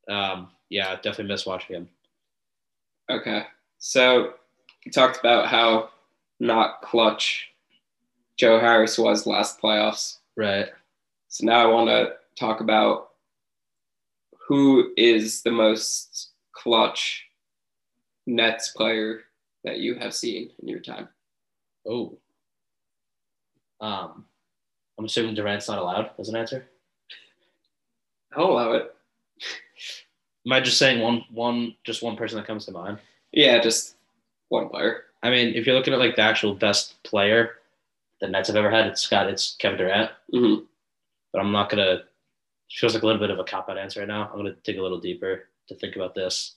[0.08, 1.88] Um, yeah, definitely miss watching him.
[3.08, 3.44] Okay.
[3.78, 4.32] So
[4.84, 5.90] we talked about how
[6.40, 7.49] not clutch
[8.40, 10.16] Joe Harris was last playoffs.
[10.34, 10.68] Right.
[11.28, 13.10] So now I want to talk about
[14.48, 17.26] who is the most clutch
[18.26, 19.24] Nets player
[19.62, 21.10] that you have seen in your time.
[21.86, 22.16] Oh.
[23.78, 24.24] Um,
[24.98, 26.66] I'm assuming Durant's not allowed as an answer.
[28.34, 28.94] I'll allow it.
[30.46, 33.00] Am I just saying one, one, just one person that comes to mind?
[33.32, 33.96] Yeah, just
[34.48, 35.04] one player.
[35.22, 37.56] I mean, if you're looking at like the actual best player
[38.20, 40.10] the Nets have ever had, it's Scott, it's Kevin Durant.
[40.32, 40.56] hmm
[41.32, 42.02] But I'm not gonna.
[42.70, 44.30] Feels like a little bit of a cop out answer right now.
[44.30, 46.56] I'm gonna dig a little deeper to think about this.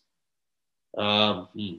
[0.98, 1.76] Um, hmm.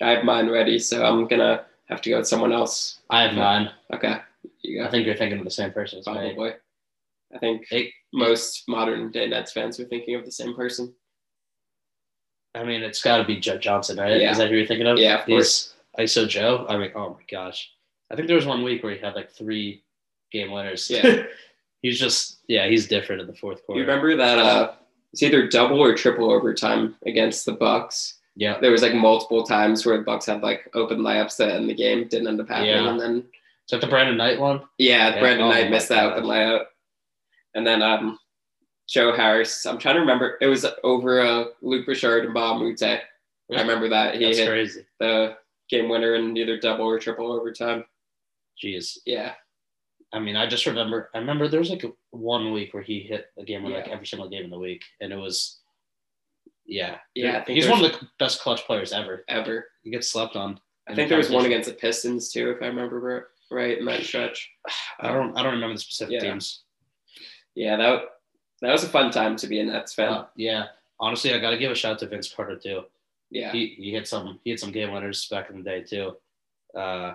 [0.00, 3.00] I have mine ready, so I'm gonna have to go with someone else.
[3.10, 3.70] I have mine.
[3.92, 4.18] Okay,
[4.62, 6.14] you I think you're thinking of the same person as me.
[6.14, 6.52] Probably.
[7.34, 10.94] I think It, most modern day Nets fans are thinking of the same person.
[12.54, 14.20] I mean, it's got to be Joe Johnson, right?
[14.20, 14.30] Yeah.
[14.30, 14.98] Is that who you're thinking of?
[14.98, 16.66] Yeah, of He's ISO Joe.
[16.68, 17.70] I mean, oh my gosh.
[18.10, 19.82] I think there was one week where he had like three
[20.32, 20.88] game winners.
[20.90, 21.24] Yeah.
[21.82, 23.80] he's just, yeah, he's different in the fourth quarter.
[23.80, 24.38] You remember that?
[24.38, 24.72] Uh,
[25.12, 28.14] it's either double or triple overtime against the Bucks.
[28.36, 28.58] Yeah.
[28.60, 31.74] There was like multiple times where the Bucks had like open layups that end the
[31.74, 32.90] game didn't end up happening, Yeah.
[32.90, 34.62] and then Is that the Brandon Knight one?
[34.78, 36.64] yeah, Yeah, Brandon oh Knight missed that open layup,
[37.54, 38.18] and then um,
[38.88, 39.66] Joe Harris.
[39.66, 40.38] I'm trying to remember.
[40.40, 42.82] It was over uh, Luc Richard Mbah a Moute.
[42.82, 44.86] I remember that he That's hit crazy.
[45.00, 45.36] the
[45.68, 47.84] game winner in either double or triple overtime.
[48.62, 48.98] Jeez.
[49.06, 49.32] Yeah,
[50.12, 51.10] I mean, I just remember.
[51.14, 53.88] I remember there was like a, one week where he hit a game winner like
[53.88, 55.60] every single game in the week, and it was,
[56.66, 59.24] yeah, Yeah, I think He's one of the best clutch players ever.
[59.28, 59.66] ever.
[59.82, 60.58] He gets slept on.
[60.88, 63.84] I think there was one against the Pistons too, if I remember ri- right in
[63.86, 64.50] that stretch.
[65.00, 65.36] I don't.
[65.36, 66.20] I don't remember the specific Yeah.
[66.30, 66.62] teams.
[67.54, 68.02] Yeah, that
[68.62, 70.12] that was a fun time to be a Nets fan.
[70.12, 70.66] Uh, yeah,
[70.98, 72.82] honestly, I got to give a shout out to Vince Carter too.
[73.30, 73.52] Yeah.
[73.52, 76.16] He he hit some he hit some game winners back in the day too.
[76.74, 77.14] Uh,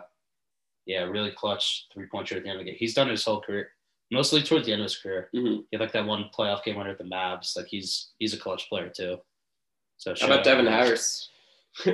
[0.86, 2.80] yeah, really clutch three pointer at the end of the game.
[2.80, 3.70] He's done his whole career,
[4.12, 5.30] mostly towards the end of his career.
[5.36, 5.58] Mhm.
[5.60, 7.56] He had like that one playoff game winner at the Mavs.
[7.56, 9.18] Like he's he's a clutch player too.
[9.98, 10.66] So How about Devin.
[10.68, 11.30] Harris?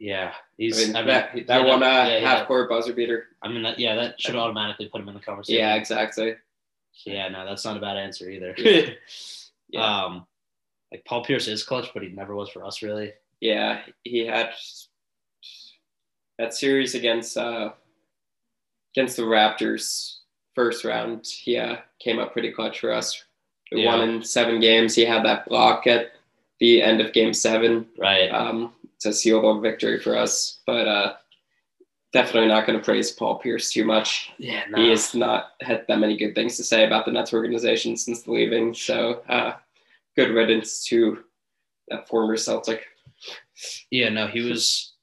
[0.00, 2.20] Yeah, I he's mean, I mean, that, that one uh, yeah, yeah.
[2.20, 3.26] half court buzzer beater.
[3.42, 5.60] I mean, that, yeah, that should automatically put him in the conversation.
[5.60, 6.36] Yeah, exactly.
[7.04, 8.54] Yeah, no, that's not a bad answer either.
[8.58, 8.90] Yeah.
[9.80, 10.26] Um,
[10.90, 13.12] like Paul Pierce is clutch, but he never was for us really.
[13.40, 14.50] Yeah, he had
[16.38, 17.70] that series against uh,
[18.94, 20.16] against the Raptors
[20.54, 21.26] first round.
[21.26, 23.24] He uh, came up pretty clutch for us.
[23.72, 23.96] We Yeah.
[23.96, 24.94] won in seven games.
[24.94, 26.12] He had that block at
[26.58, 28.28] the end of game seven Right.
[28.30, 30.60] um, to seal the victory for us.
[30.66, 31.16] But uh,
[32.12, 34.30] definitely not going to praise Paul Pierce too much.
[34.38, 34.82] yeah, no.
[34.82, 38.26] He has not had that many good things to say about the Nets organization since
[38.26, 38.74] leaving.
[38.74, 39.54] So uh,
[40.16, 41.24] good riddance to
[41.88, 42.84] that former Celtic.
[43.90, 44.94] Yeah, no, he was.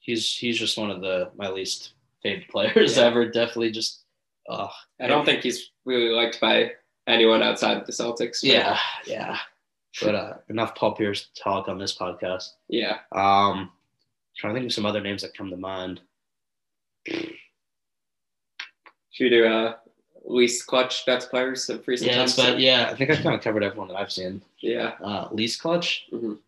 [0.00, 3.04] He's he's just one of the my least favorite players Yeah.
[3.04, 3.26] ever.
[3.30, 4.00] Definitely just.
[4.48, 4.68] Uh,
[5.00, 6.72] I don't think he's really liked by
[7.06, 8.40] anyone outside of the Celtics.
[8.42, 9.38] yeah, yeah.
[10.02, 12.50] But uh, enough Paul Pierce talk on this podcast.
[12.68, 12.98] Yeah.
[13.12, 13.70] Um,
[14.36, 16.00] trying to think of some other names that come to mind.
[17.08, 17.32] Should
[19.20, 19.74] we do uh,
[20.24, 22.36] least clutch Nets players of recent Yeah, times?
[22.36, 24.42] but yeah, I think I've kind of covered everyone that I've seen.
[24.60, 24.92] Yeah.
[25.02, 26.06] Uh, least clutch.
[26.12, 26.38] Mhm.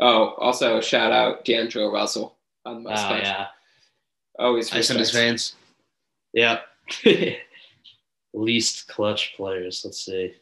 [0.00, 3.22] Oh, also shout out D'Angelo Russell on my Oh spot.
[3.22, 3.46] yeah,
[4.38, 5.24] Always ice in his respect.
[5.24, 5.54] veins.
[6.32, 6.60] Yeah.
[8.34, 9.82] least clutch players.
[9.84, 10.34] Let's see.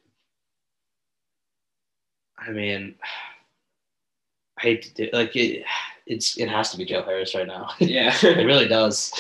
[2.39, 2.95] I mean,
[4.59, 5.65] I hate to do like it.
[6.09, 7.71] It's it has to be Joe Harris right now.
[7.81, 8.15] Yeah.
[8.23, 9.13] it really does.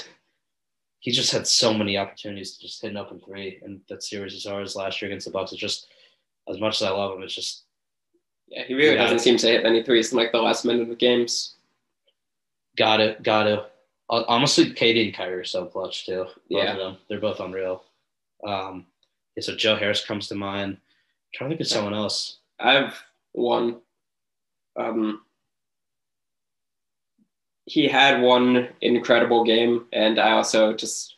[1.00, 4.34] He just had so many opportunities to just hit an open three, and that series
[4.34, 5.50] is ours last year against the Bucks.
[5.50, 5.88] It's just
[6.48, 7.64] as much as I love him, it's just
[8.48, 10.88] yeah, he really doesn't seem to hit any threes in like the last minute of
[10.88, 11.54] the games.
[12.76, 13.60] got it, got it.
[14.08, 16.24] Honestly, KD and Kyrie are so clutch too.
[16.26, 16.72] Both Yeah.
[16.72, 17.84] of them, they're both unreal.
[18.46, 18.86] Um,
[19.34, 20.74] yeah, so Joe Harris comes to mind.
[20.74, 20.80] I'm
[21.34, 22.38] trying to think of someone else.
[22.60, 22.96] I have
[23.32, 23.80] one.
[24.76, 25.22] Um,
[27.64, 31.16] he had one incredible game, and I also just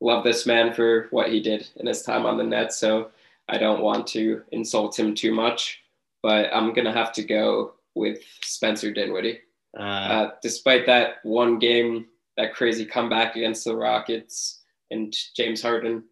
[0.00, 2.72] love this man for what he did in his time on the net.
[2.72, 3.10] So
[3.48, 5.81] I don't want to insult him too much,
[6.22, 9.40] but I'm gonna have to go with Spencer Dinwiddie.
[9.78, 12.06] Uh, Uh, despite that one game,
[12.36, 16.04] that crazy comeback against the Rockets and James Harden,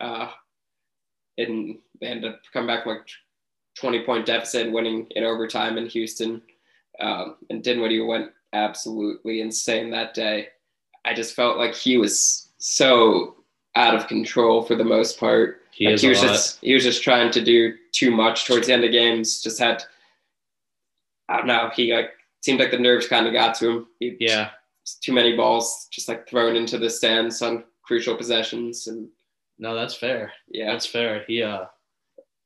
[0.00, 0.30] uh,
[1.36, 3.08] and they ended up coming back from like
[3.78, 6.42] 20 point deficit winning in overtime in Houston.
[7.00, 10.48] Um, and Dinwiddie went absolutely insane that day.
[11.04, 13.36] I just felt like he was so
[13.76, 15.62] out of control for the most part.
[15.78, 18.72] He Like, he was just he was just trying to do too much towards the
[18.72, 19.40] end of games.
[19.40, 19.84] Just had
[21.28, 21.70] I don't know.
[21.72, 22.10] He like
[22.40, 23.86] seemed like the nerves kind of got to him.
[24.00, 24.50] He, yeah,
[25.02, 29.08] too many balls just like thrown into the stands on crucial possessions, and
[29.60, 30.32] no, that's fair.
[30.48, 31.24] yeah, That's fair.
[31.28, 31.66] He uh,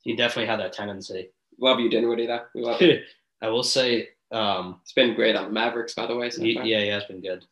[0.02, 1.30] he definitely had that tendency.
[1.58, 2.26] love you, Dinwiddie.
[2.26, 3.00] Though we love you.
[3.40, 6.28] I will say, um, It's been great on the Mavericks, by the way.
[6.28, 7.46] So he, yeah, he has been good.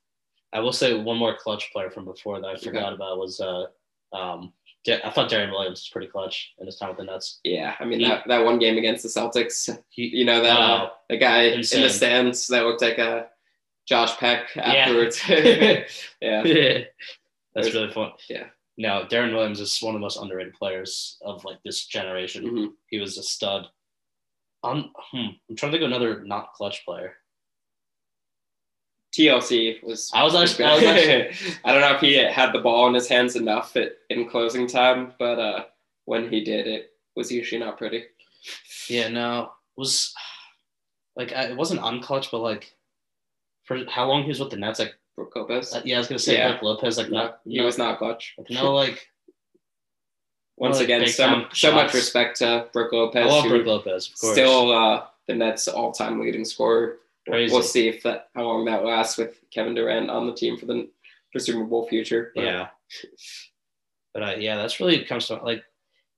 [0.52, 3.66] I will say one more clutch player from before that I forgot about was uh,
[4.12, 4.52] um,
[4.88, 7.40] I thought Deron Williams was pretty clutch in his time with the Nets.
[7.44, 7.74] yeah.
[7.78, 9.68] I mean He- that, that one game against the Celtics.
[9.90, 13.28] He, You know that uh, the guy in the stands that looked like a
[13.86, 14.62] Josh Peck Yeah.
[14.62, 15.20] afterwards.
[16.20, 16.78] yeah,
[17.54, 18.12] That's really fun.
[18.28, 18.44] yeah.
[18.78, 22.44] No, Deron Williams is one of the most underrated players of like this generation.
[22.44, 22.68] Mhm.
[22.88, 23.66] He was a stud.
[24.62, 27.14] I'm, hmm, I'm trying to think of another not clutch player.
[29.12, 30.10] TLC was.
[30.14, 32.94] I was actually- I was actually- I don't know if he had the ball in
[32.94, 35.64] his hands enough at, in closing time, but uh,
[36.04, 38.04] when he did, it was usually not pretty.
[38.88, 40.14] Yeah, no, was
[41.16, 42.74] like I, it wasn't unclutch, but like
[43.64, 45.74] for how long he was with the Nets, like Brook Lopez.
[45.74, 46.52] uh, yeah, I was gonna say Yeah.
[46.52, 48.34] Brook Lopez, like no, not he no, was not clutch.
[48.38, 49.08] like, no like
[50.56, 53.24] Once like again, so, so much respect to Brook Lopez.
[53.24, 54.32] I love Brook Lopez, of course.
[54.34, 56.98] Still uh, the Nets' all-time leading scorer.
[57.30, 57.52] Crazy.
[57.52, 60.66] We'll see if that how long that lasts with Kevin Durant on the team for
[60.66, 60.88] the
[61.32, 62.32] presumable future.
[62.34, 62.68] But, yeah.
[64.12, 65.62] But uh, yeah, that's really comes to like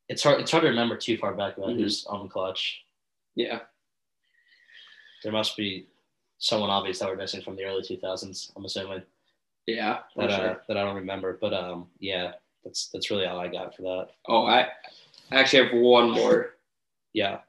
[0.08, 0.40] it's hard.
[0.40, 1.80] It's hard to remember too far back about Mhm.
[1.80, 2.82] who's on clutch.
[3.34, 3.60] yeah,
[5.22, 5.86] There must be
[6.38, 8.52] someone obvious that we're missing from the early 2000s.
[8.56, 9.02] I'm assuming
[9.66, 10.00] yeah.
[10.16, 11.38] that uh, that I don't remember.
[11.40, 12.32] But um, yeah,
[12.64, 14.08] that's that's really all I got for that.
[14.28, 14.60] Oh, I
[15.30, 16.54] I actually have one more
[17.14, 17.40] Yeah,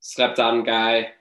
[0.00, 1.12] slept on guy.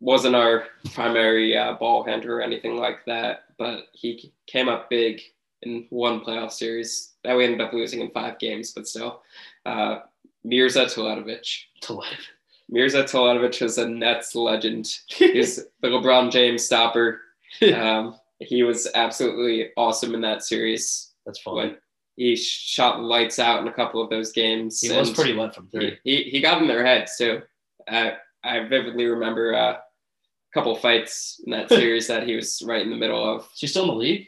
[0.00, 5.20] Wasn't our primary uh, ball handler or anything like that, but he came up big
[5.62, 9.22] in one playoff series that we ended up losing in five games, but still.
[9.66, 10.00] Uh,
[10.44, 11.62] Mirza Teletovic.
[11.82, 12.00] to.
[12.70, 14.88] Mirza Teletovic is a Nets legend.
[15.08, 17.20] He's the LeBron James stopper.
[17.74, 21.12] Um, he was absolutely awesome in that series.
[21.26, 21.54] That's fun.
[21.56, 21.76] When
[22.14, 24.80] he shot lights out in a couple of those games.
[24.80, 25.98] He was pretty wet from three.
[26.04, 27.42] He, he, he got in their heads too.
[27.88, 28.10] Uh,
[28.44, 29.76] I vividly remember uh,
[30.54, 33.42] couple of fights in that series that he was right in the middle of.
[33.54, 34.26] Is he still in the league?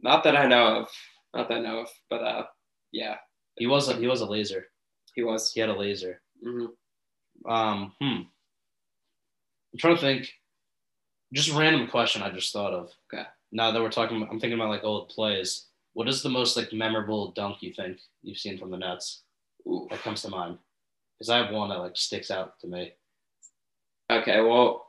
[0.00, 0.88] Not that I know of.
[1.34, 1.88] Not that I know of.
[2.10, 2.44] But uh,
[2.92, 3.16] yeah,
[3.56, 4.66] He was a he was a laser.
[5.14, 5.52] he was.
[5.52, 6.20] He had a laser.
[6.42, 6.66] hmm
[7.48, 8.22] Um, hmm.
[9.72, 10.32] I'm trying to think.
[11.32, 12.90] Just a random question I just thought of.
[13.12, 13.24] Okay.
[13.52, 15.66] Now that we're talking, I'm thinking about like old plays.
[15.94, 19.22] What is the most like memorable dunk you think you've seen from the Nets
[19.66, 19.86] Ooh.
[19.90, 20.58] that comes to mind?
[21.18, 22.92] Because I have one that like sticks out to me.
[24.10, 24.86] Okay, well,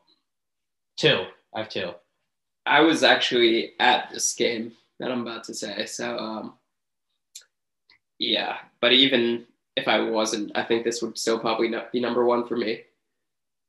[0.98, 1.24] Two.
[1.54, 1.92] I have two.
[2.66, 5.86] I was actually at this game that I'm about to say.
[5.86, 6.54] So, um,
[8.20, 12.26] yeah, but even if I wasn't, I think this would still probably not be number
[12.26, 12.82] one for me.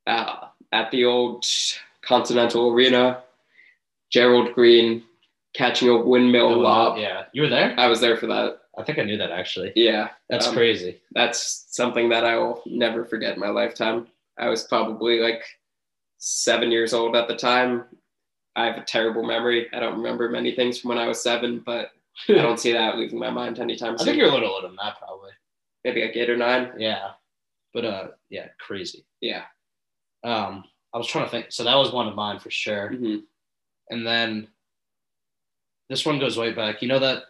[0.07, 1.45] Uh, at the old
[2.03, 3.23] Continental Arena,
[4.11, 5.03] Gerald Green
[5.55, 6.99] catching a windmill lob.
[6.99, 7.75] Yeah, you were there.
[7.79, 8.59] I was there for that.
[8.77, 9.73] I think I knew that actually.
[9.77, 11.01] Yeah, That's Um, crazy.
[11.13, 14.09] that's something that I will never forget in my lifetime.
[14.37, 15.45] I was probably like
[16.25, 17.85] seven years old at the time.
[18.57, 19.69] I have a terrible memory.
[19.73, 21.91] I don't remember many things from when I was seven, but
[22.29, 24.07] I don't see that leaving my mind anytime I soon.
[24.07, 25.33] think you're a little older than that, probably.
[25.85, 26.73] maybe like eight or nine.
[26.79, 27.11] Yeah,
[27.73, 29.05] but uh, yeah, crazy.
[29.21, 29.43] Yeah.
[30.23, 30.65] Um,
[30.95, 31.47] I was trying to think.
[31.51, 32.89] So that was one of mine for sure.
[32.91, 33.17] hmm
[33.91, 34.49] And then
[35.91, 36.81] this one goes way back.
[36.81, 37.25] You know that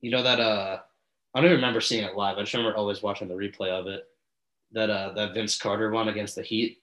[0.00, 0.80] you know that uh
[1.34, 2.38] I don't even remember seeing it live.
[2.38, 4.04] I just remember always watching the replay of it.
[4.72, 6.78] That uh that Vince Carter one against the Heat.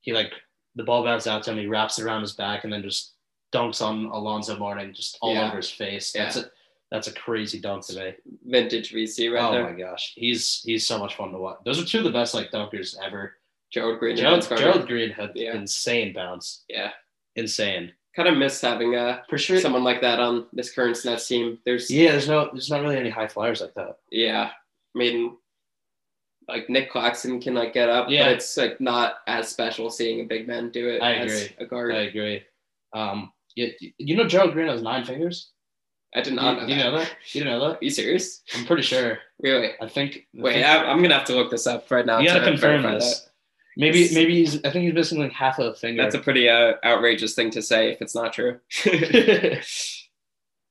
[0.00, 0.32] He like
[0.78, 3.12] the ball bounces out to him, he wraps it around his back and then just
[3.52, 5.48] dunks on Alonzo Mourning just all Yeah.
[5.48, 6.14] over his face.
[6.14, 6.24] Yeah.
[6.24, 6.50] That's a
[6.90, 8.16] that's a crazy dunk today.
[8.46, 9.64] Vintage VC right oh there.
[9.64, 10.14] my gosh.
[10.16, 11.58] He's he's so much fun to watch.
[11.66, 13.34] Those are two of the best like dunkers ever.
[13.70, 14.16] Gerald Green.
[14.16, 15.54] Gerald, Gerald Green had Yeah.
[15.54, 16.64] insane bounce.
[16.68, 16.92] Yeah.
[17.36, 17.92] Insane.
[18.16, 19.60] Kind of miss having uh, For sure.
[19.60, 21.58] someone like that on this current Nets team.
[21.66, 23.98] There's Yeah, there's no there's not really any high flyers like that.
[24.10, 24.50] Yeah,
[24.94, 25.36] I mean,
[26.48, 28.24] like Nick Claxton can like get up, Yeah.
[28.24, 31.56] but it's like not as special seeing a big man do it I as agree.
[31.60, 31.94] a guard.
[31.94, 32.42] I agree.
[32.94, 35.50] Um, you, you know Gerald Green has nine fingers.
[36.14, 36.84] I did Do you, not know, you that.
[36.84, 37.10] know that?
[37.32, 37.82] You didn't know Are that?
[37.82, 38.42] you serious?
[38.56, 39.18] I'm pretty sure.
[39.42, 39.72] Really?
[39.80, 40.26] I think.
[40.38, 42.18] I Wait, think- I, I'm gonna have to look this up right now.
[42.20, 43.20] you gotta to confirm this.
[43.20, 43.30] that.
[43.76, 44.56] Maybe It's- maybe he's.
[44.64, 46.02] I think he's missing like half a finger.
[46.02, 48.58] That's a pretty uh, outrageous thing to say if it's not true.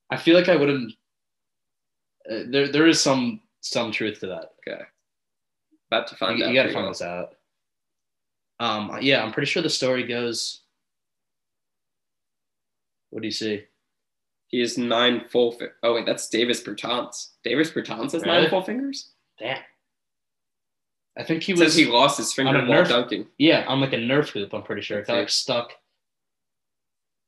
[0.10, 0.94] I feel like I wouldn't.
[2.30, 4.52] Uh, there there is some some truth to that.
[4.68, 4.82] okay,
[5.92, 6.50] about to find You, out.
[6.50, 7.36] you gotta find this out.
[8.60, 8.98] Um.
[9.02, 10.62] Yeah, I'm pretty sure the story goes.
[13.10, 13.64] What do you see?
[14.48, 15.52] He has nine full.
[15.54, 17.32] Fi- oh wait, that's Davis Bertans.
[17.44, 18.42] Davis Bertans has Really?
[18.42, 19.12] nine full fingers.
[19.40, 19.62] Damn.
[21.18, 21.62] I think he He was.
[21.74, 23.28] says he lost his finger on a while Nerf- dunking.
[23.38, 24.54] Yeah, on like a Nerf hoop.
[24.54, 25.74] I'm pretty sure it got like stuck.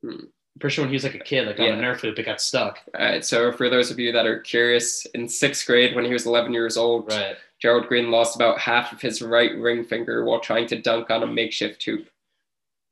[0.04, 0.26] Hmm.
[0.60, 1.68] I'm pretty sure when he was like a kid, like Yeah.
[1.72, 2.82] on a Nerf hoop, it got stuck.
[2.94, 6.12] All right, so for those of you that are curious, in sixth grade when he
[6.12, 7.38] was 11 years old, Right.
[7.62, 11.24] Gerald Green lost about half of his right ring finger while trying to dunk on
[11.24, 12.10] a makeshift hoop.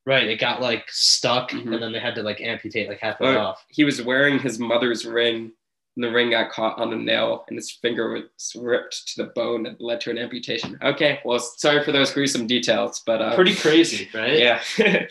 [0.05, 0.27] Right.
[0.29, 1.73] It got like stuck, Mhm.
[1.73, 3.65] and then they had to like amputate like half of it off.
[3.67, 5.51] He was wearing his mother's ring,
[5.97, 9.31] and the ring got caught on a nail, and his finger was ripped to the
[9.31, 10.77] bone and led to an amputation.
[10.83, 14.37] Okay, well, sorry for those gruesome details, but uh, Pretty crazy, right?
[14.37, 14.61] yeah,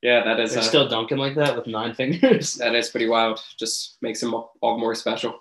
[0.00, 2.54] yeah, that is They're uh, still dunking like that with nine fingers.
[2.62, 3.40] that is pretty wild.
[3.58, 5.38] Just makes him all more special.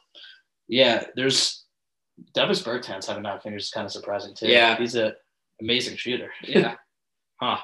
[0.67, 1.05] yeah.
[1.15, 1.63] There's
[2.33, 4.47] Davis Bertans having nine fingers is kind of surprising too.
[4.47, 4.75] Yeah.
[4.77, 5.13] He's a
[5.61, 6.31] amazing shooter.
[6.43, 6.73] Yeah,
[7.39, 7.57] Huh.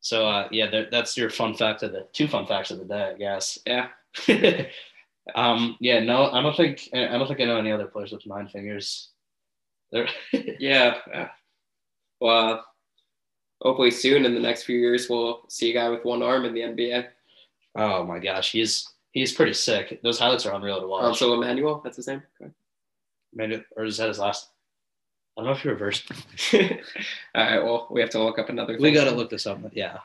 [0.00, 3.12] So uh, yeah, that's your fun fact of the two fun facts of the day,
[3.14, 3.58] I guess.
[3.66, 3.88] yeah.
[5.34, 8.26] Um, yeah, no, I don't think I don't think I know any other players with
[8.26, 9.10] nine fingers.
[9.92, 10.08] There,
[10.58, 11.28] Yeah.
[12.20, 12.64] Well,
[13.62, 16.54] hopefully soon in the next few years, we'll see a guy with one arm in
[16.54, 17.06] the NBA.
[17.76, 20.00] oh my gosh, he's he's pretty sick.
[20.02, 21.04] Those highlights are unreal to watch.
[21.04, 22.22] Also, Emmanuel, that's his name.
[23.32, 24.48] Maybe, or is that his last?
[25.38, 26.10] I don't know if he reversed.
[26.34, 26.80] Okay.
[27.34, 27.64] All right.
[27.64, 28.76] Well, we have to look up another.
[28.78, 29.58] We gotta look this up.
[29.72, 29.98] Yeah,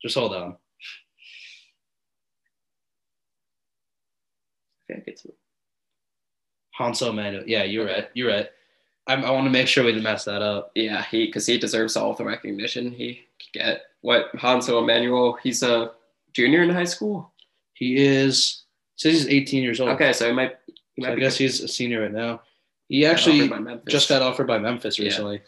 [0.00, 0.56] just hold on.
[4.88, 5.26] Think it's-
[6.78, 7.42] Hanso Manu.
[7.46, 8.08] Yeah, you're right.
[8.14, 8.48] You're right.
[9.06, 10.70] I, I want to make sure we didn't mess that up.
[10.74, 13.82] Yeah, he because he deserves all the recognition he could get.
[14.02, 15.38] What Hansel Emmanuel?
[15.42, 15.92] He's a
[16.34, 17.32] junior in high school.
[17.74, 18.62] He is
[18.96, 19.90] says he's 18 years old.
[19.90, 20.56] Okay, so he might.
[20.94, 21.44] He So might I guess good.
[21.44, 22.42] he's a senior right now.
[22.88, 25.04] He actually offered just got offered by Memphis Yeah.
[25.06, 25.42] recently.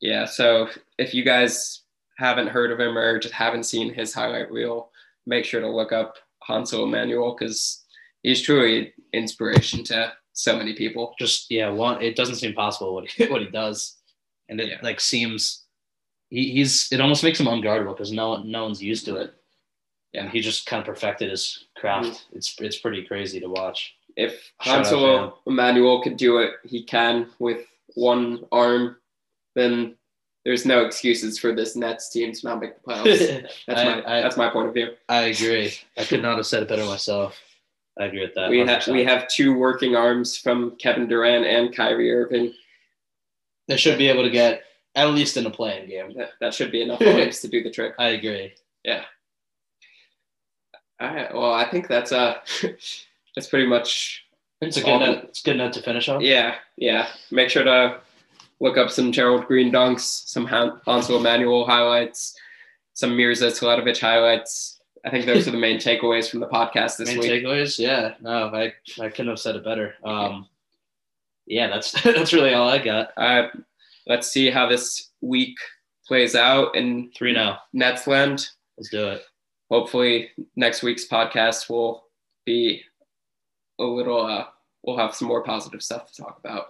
[0.00, 0.24] Yeah.
[0.26, 0.68] So
[0.98, 1.82] if you guys
[2.18, 4.90] haven't heard of him or just haven't seen his highlight reel,
[5.26, 7.83] make sure to look up Hansel Emmanuel because
[8.24, 11.14] he's truly inspiration to so many people.
[11.20, 12.02] Just yeah, one.
[12.02, 13.96] It doesn't seem possible what he what he does,
[14.48, 14.78] and it Yeah.
[14.82, 15.62] like seems
[16.30, 19.32] he, he's it almost makes him unguardable because no one no one's used to it,
[20.14, 22.08] and he just kind of perfected his craft.
[22.08, 22.36] Mm-hmm.
[22.38, 23.94] It's it's pretty crazy to watch.
[24.16, 28.96] If Shout out to Hansel Emmanuel could do it, he can with one arm,
[29.56, 29.96] then
[30.44, 33.48] there's no excuses for this Nets team to not make the playoffs.
[33.66, 34.90] That's I- my I- that's my point of view.
[35.08, 35.72] I agree.
[35.98, 37.36] I could not have said it better myself.
[37.98, 38.50] I agree with that.
[38.50, 38.92] We have 100%.
[38.92, 42.52] we have two working arms from Kevin Durant and Kyrie Irving.
[43.68, 44.62] They should be able to get
[44.96, 46.12] at least in a play-in game.
[46.16, 47.94] That, that should be enough points to do the trick.
[47.98, 48.52] I agree.
[48.84, 49.04] Yeah.
[51.00, 51.32] All right.
[51.34, 52.34] Well, I think that's uh
[53.34, 54.24] that's pretty much
[54.60, 55.24] It's a good note.
[55.24, 56.20] It's good note to finish on.
[56.20, 57.08] yeah yeah.
[57.30, 58.00] Make sure to
[58.60, 62.36] look up some Gerald Green dunks, some Han- Hansel Emmanuel highlights,
[62.94, 64.73] some Mirza Teletovic highlights.
[65.04, 67.30] I think those are the main takeaways from the podcast this Main week.
[67.30, 68.14] takeaways, yeah.
[68.20, 69.94] No, I I couldn't have said it better.
[70.02, 70.48] Um,
[71.46, 73.10] yeah, that's that's really all I got.
[73.16, 73.48] Uh,
[74.06, 75.56] let's see how this week
[76.06, 77.60] plays out in Three now.
[77.74, 78.48] Netsland.
[78.78, 79.22] Let's do it.
[79.70, 82.04] Hopefully, next week's podcast will
[82.46, 82.82] be
[83.78, 84.24] a little.
[84.24, 84.46] Uh,
[84.84, 86.68] we'll have some more positive stuff to talk about.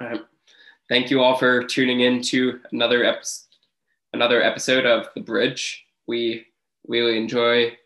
[0.00, 0.22] All right.
[0.88, 3.44] Thank you all for tuning in to another episode.
[4.14, 5.84] Another episode of The Bridge.
[6.06, 6.46] We
[6.88, 7.76] really enjoy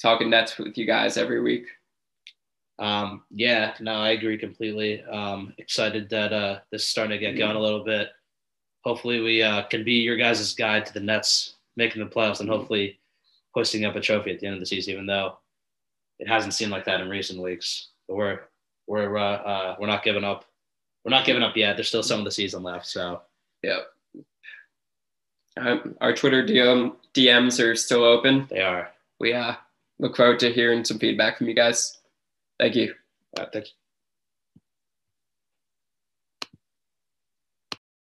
[0.00, 1.66] talking Nets with you guys every week.
[2.78, 5.02] Um, yeah, no, I agree completely.
[5.02, 8.10] Um, excited that uh, this is starting to get going a little bit.
[8.84, 12.48] Hopefully, we uh, can be your guys' guide to the Nets making the playoffs and
[12.48, 12.98] hopefully
[13.54, 14.92] hoisting up a trophy at the end of the season.
[14.92, 15.38] Even though
[16.18, 18.40] it hasn't seemed like that in recent weeks, but we're
[18.86, 20.44] we're uh, uh, we're not giving up.
[21.04, 21.76] We're not giving up yet.
[21.76, 23.22] There's still some of the season left, so
[23.62, 23.86] Yep.
[25.58, 28.46] Um, our Twitter DM, DMs are still open.
[28.50, 28.90] they are.
[29.20, 29.54] We uh,
[29.98, 31.98] look forward to hearing some feedback from you guys.
[32.58, 32.94] Thank you.
[33.38, 33.81] Uh, thank you.